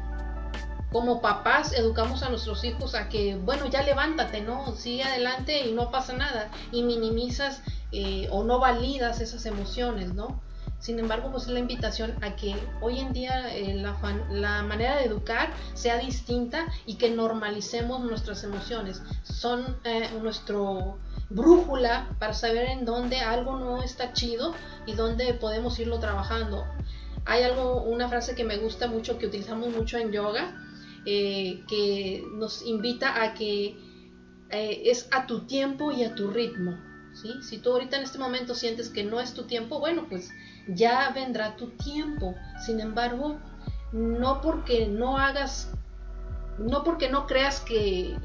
como 0.92 1.22
papás 1.22 1.72
educamos 1.72 2.22
a 2.22 2.30
nuestros 2.30 2.66
hijos 2.66 2.96
a 2.96 3.08
que, 3.08 3.38
bueno, 3.38 3.66
ya 3.68 3.82
levántate, 3.84 4.42
¿no? 4.42 4.76
Sigue 4.76 5.04
adelante 5.04 5.66
y 5.68 5.72
no 5.72 5.90
pasa 5.90 6.12
nada. 6.14 6.52
Y 6.74 6.84
minimizas 6.84 7.62
eh, 7.94 8.28
o 8.30 8.44
no 8.44 8.60
validas 8.60 9.22
esas 9.22 9.46
emociones, 9.46 10.14
¿no? 10.14 10.42
Sin 10.80 10.98
embargo, 10.98 11.30
pues 11.30 11.44
es 11.44 11.50
la 11.50 11.60
invitación 11.60 12.16
a 12.24 12.38
que 12.38 12.56
hoy 12.80 13.00
en 13.00 13.12
día 13.12 13.54
eh, 13.54 13.76
la, 13.76 13.98
la, 14.32 14.64
manera 14.64 14.96
de 14.96 15.06
educar 15.06 15.52
sea 15.74 15.98
distinta 15.98 16.68
y 16.86 16.96
que 16.96 17.10
normalicemos 17.10 18.00
nuestras 18.02 18.46
emociones. 18.46 19.02
Son 19.24 19.78
eh, 19.84 20.10
nuestro 20.22 20.98
brújula 21.30 22.16
para 22.18 22.34
saber 22.34 22.70
en 22.70 22.86
dónde 22.86 23.20
algo 23.20 23.60
no 23.60 23.84
está 23.84 24.14
chido 24.14 24.56
y 24.86 24.94
dónde 24.94 25.34
podemos 25.34 25.78
irlo 25.80 26.00
trabajando. 26.00 26.66
Hay 27.26 27.44
algo, 27.44 27.84
una 27.84 28.08
frase 28.08 28.34
que 28.34 28.46
me 28.46 28.56
gusta 28.56 28.88
mucho, 28.88 29.18
que 29.18 29.28
utilizamos 29.28 29.76
mucho 29.76 29.98
en 29.98 30.14
yoga, 30.14 30.56
eh, 31.06 31.62
que 31.68 32.24
nos 32.36 32.66
invita 32.66 33.22
a 33.22 33.34
que 33.34 33.78
es 34.52 35.08
a 35.12 35.28
tu 35.28 35.42
tiempo 35.42 35.92
y 35.92 36.04
a 36.04 36.16
tu 36.16 36.32
ritmo. 36.32 36.76
¿sí? 37.14 37.34
Si 37.42 37.58
tú 37.60 37.74
ahorita 37.74 37.98
en 37.98 38.04
este 38.04 38.18
momento 38.18 38.56
sientes 38.56 38.90
que 38.90 39.04
no 39.04 39.20
es 39.20 39.34
tu 39.34 39.44
tiempo, 39.44 39.80
bueno, 39.80 40.08
pues 40.10 40.32
ya 40.76 41.12
vendrá 41.14 41.56
tu 41.56 41.70
tiempo. 41.72 42.36
Sin 42.66 42.80
embargo, 42.80 43.38
no 43.92 44.42
porque 44.42 44.88
no 44.88 45.18
hagas, 45.18 45.72
no 46.58 46.84
porque 46.84 47.10
no 47.10 47.28
creas 47.28 47.60
que 47.60 48.16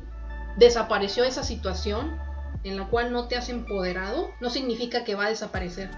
desapareció 0.57 1.25
esa 1.25 1.43
situación 1.43 2.19
en 2.65 2.79
la 2.79 2.87
cual 2.87 3.13
no 3.13 3.29
te 3.29 3.37
has 3.37 3.49
empoderado, 3.49 4.31
no 4.41 4.51
significa 4.51 5.05
que 5.05 5.15
va 5.15 5.27
a 5.27 5.29
desaparecer. 5.29 5.91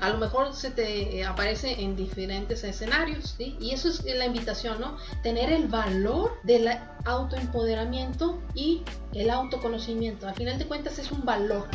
A 0.00 0.08
lo 0.08 0.18
mejor 0.18 0.52
se 0.54 0.70
te 0.70 1.24
aparece 1.24 1.82
en 1.82 1.96
diferentes 1.96 2.64
escenarios, 2.64 3.36
Y 3.38 3.72
eso 3.72 3.88
es 3.88 4.04
la 4.04 4.26
invitación, 4.26 4.80
¿no? 4.80 4.96
Tener 5.22 5.52
el 5.52 5.68
valor 5.68 6.38
del 6.44 6.68
autoempoderamiento 7.04 8.40
y 8.54 8.82
el 9.12 9.30
autoconocimiento. 9.30 10.28
Al 10.28 10.34
final 10.34 10.58
de 10.58 10.66
cuentas 10.66 10.98
es 10.98 11.10
un 11.10 11.24
valor. 11.24 11.68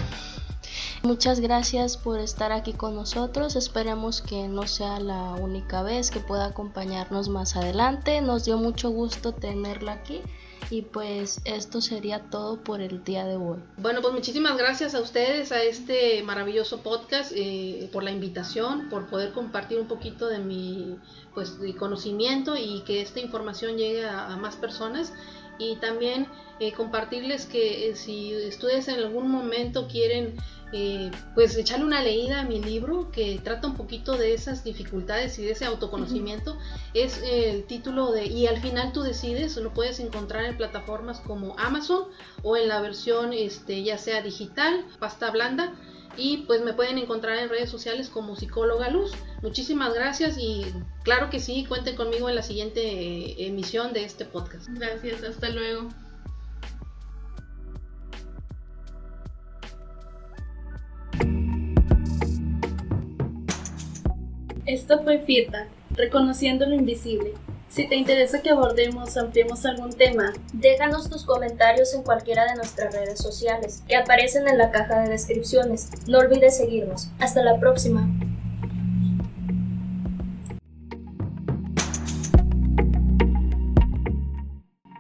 Muchas 1.04 1.40
gracias 1.40 1.98
por 1.98 2.20
estar 2.20 2.52
aquí 2.52 2.74
con 2.74 2.96
nosotros. 2.96 3.56
Esperemos 3.56 4.22
que 4.22 4.48
no 4.48 4.68
sea 4.68 5.00
la 5.00 5.34
única 5.34 5.84
vez 5.84 6.12
que 6.12 6.20
pueda 6.20 6.46
acompañarnos 6.46 7.30
más 7.30 7.56
adelante. 7.56 8.22
Nos 8.22 8.46
dio 8.46 8.58
mucho 8.58 8.90
gusto 8.90 9.34
tenerla 9.34 9.94
aquí. 9.94 10.22
Y 10.70 10.82
pues 10.82 11.40
esto 11.46 11.80
sería 11.80 12.30
todo 12.30 12.62
por 12.62 12.82
el 12.82 13.02
día 13.06 13.26
de 13.26 13.38
hoy. 13.38 13.58
Bueno, 13.78 14.02
pues 14.02 14.14
muchísimas 14.14 14.58
gracias 14.58 14.96
a 14.96 15.00
ustedes, 15.00 15.54
a 15.54 15.64
este 15.64 16.22
maravilloso 16.24 16.82
podcast, 16.82 17.32
eh, 17.34 17.90
por 17.94 18.04
la 18.04 18.12
invitación, 18.12 18.90
por 18.90 19.08
poder 19.08 19.32
compartir 19.32 19.80
un 19.80 19.88
poquito 19.88 20.28
de 20.28 20.40
mi 20.40 20.98
pues, 21.34 21.58
conocimiento 21.80 22.58
y 22.58 22.82
que 22.82 23.02
esta 23.02 23.22
información 23.22 23.78
llegue 23.78 24.06
a 24.06 24.36
más 24.36 24.58
personas 24.58 25.14
y 25.58 25.76
también 25.78 26.28
eh, 26.60 26.72
compartirles 26.74 27.46
que 27.46 27.90
eh, 27.90 27.96
si 27.96 28.36
ustedes 28.48 28.88
en 28.88 29.00
algún 29.00 29.30
momento 29.30 29.88
quieren 29.88 30.36
eh, 30.74 31.12
pues 31.34 31.56
echarle 31.56 31.86
una 31.86 32.02
leída 32.02 32.42
a 32.42 32.44
mi 32.44 32.62
libro 32.62 33.10
que 33.12 33.40
trata 33.42 33.68
un 33.68 33.76
poquito 33.76 34.18
de 34.18 34.34
esas 34.34 34.64
dificultades 34.64 35.40
y 35.40 35.46
de 35.46 35.52
ese 35.52 35.66
autoconocimiento 35.66 36.58
es 36.94 37.22
el 37.24 37.64
título 37.64 38.12
de 38.12 38.26
y 38.26 38.48
al 38.48 38.60
final 38.60 38.92
tú 38.92 39.02
decides 39.02 39.56
lo 39.56 39.74
puedes 39.74 40.02
encontrar 40.02 40.44
en 40.46 40.58
plataformas 40.58 41.22
como 41.22 41.58
Amazon 41.58 42.08
o 42.44 42.58
en 42.58 42.68
la 42.68 42.82
versión 42.82 43.32
este 43.32 43.84
ya 43.84 43.98
sea 43.98 44.22
digital 44.22 44.84
pasta 45.00 45.32
blanda 45.32 45.74
y 46.18 46.38
pues 46.48 46.62
me 46.62 46.74
pueden 46.74 46.98
encontrar 46.98 47.38
en 47.38 47.50
redes 47.50 47.70
sociales 47.70 48.10
como 48.10 48.36
psicóloga 48.36 48.90
luz. 48.90 49.12
Muchísimas 49.42 49.94
gracias 49.94 50.38
y 50.38 50.66
claro 51.04 51.30
que 51.30 51.40
sí 51.40 51.66
cuenten 51.66 51.96
conmigo 51.96 52.30
en 52.30 52.36
la 52.36 52.42
siguiente 52.42 53.46
emisión 53.46 53.94
de 53.94 54.04
este 54.04 54.26
podcast. 54.26 54.68
Gracias 54.70 55.24
hasta 55.24 55.50
luego. 55.50 55.90
Esto 64.66 65.02
fue 65.02 65.20
FIRTA, 65.20 65.70
Reconociendo 65.92 66.66
lo 66.66 66.76
Invisible. 66.76 67.34
Si 67.70 67.88
te 67.88 67.96
interesa 67.96 68.42
que 68.42 68.50
abordemos 68.50 69.16
o 69.16 69.20
ampliemos 69.20 69.66
algún 69.66 69.92
tema, 69.92 70.34
déjanos 70.54 71.10
tus 71.10 71.26
comentarios 71.26 71.94
en 71.94 72.04
cualquiera 72.04 72.46
de 72.46 72.56
nuestras 72.56 72.94
redes 72.94 73.20
sociales 73.20 73.84
que 73.88 73.96
aparecen 73.96 74.48
en 74.48 74.58
la 74.58 74.72
caja 74.72 75.02
de 75.02 75.10
descripciones. 75.10 75.90
No 76.08 76.20
olvides 76.20 76.58
seguirnos. 76.58 77.10
Hasta 77.20 77.44
la 77.44 77.60
próxima. 77.60 78.08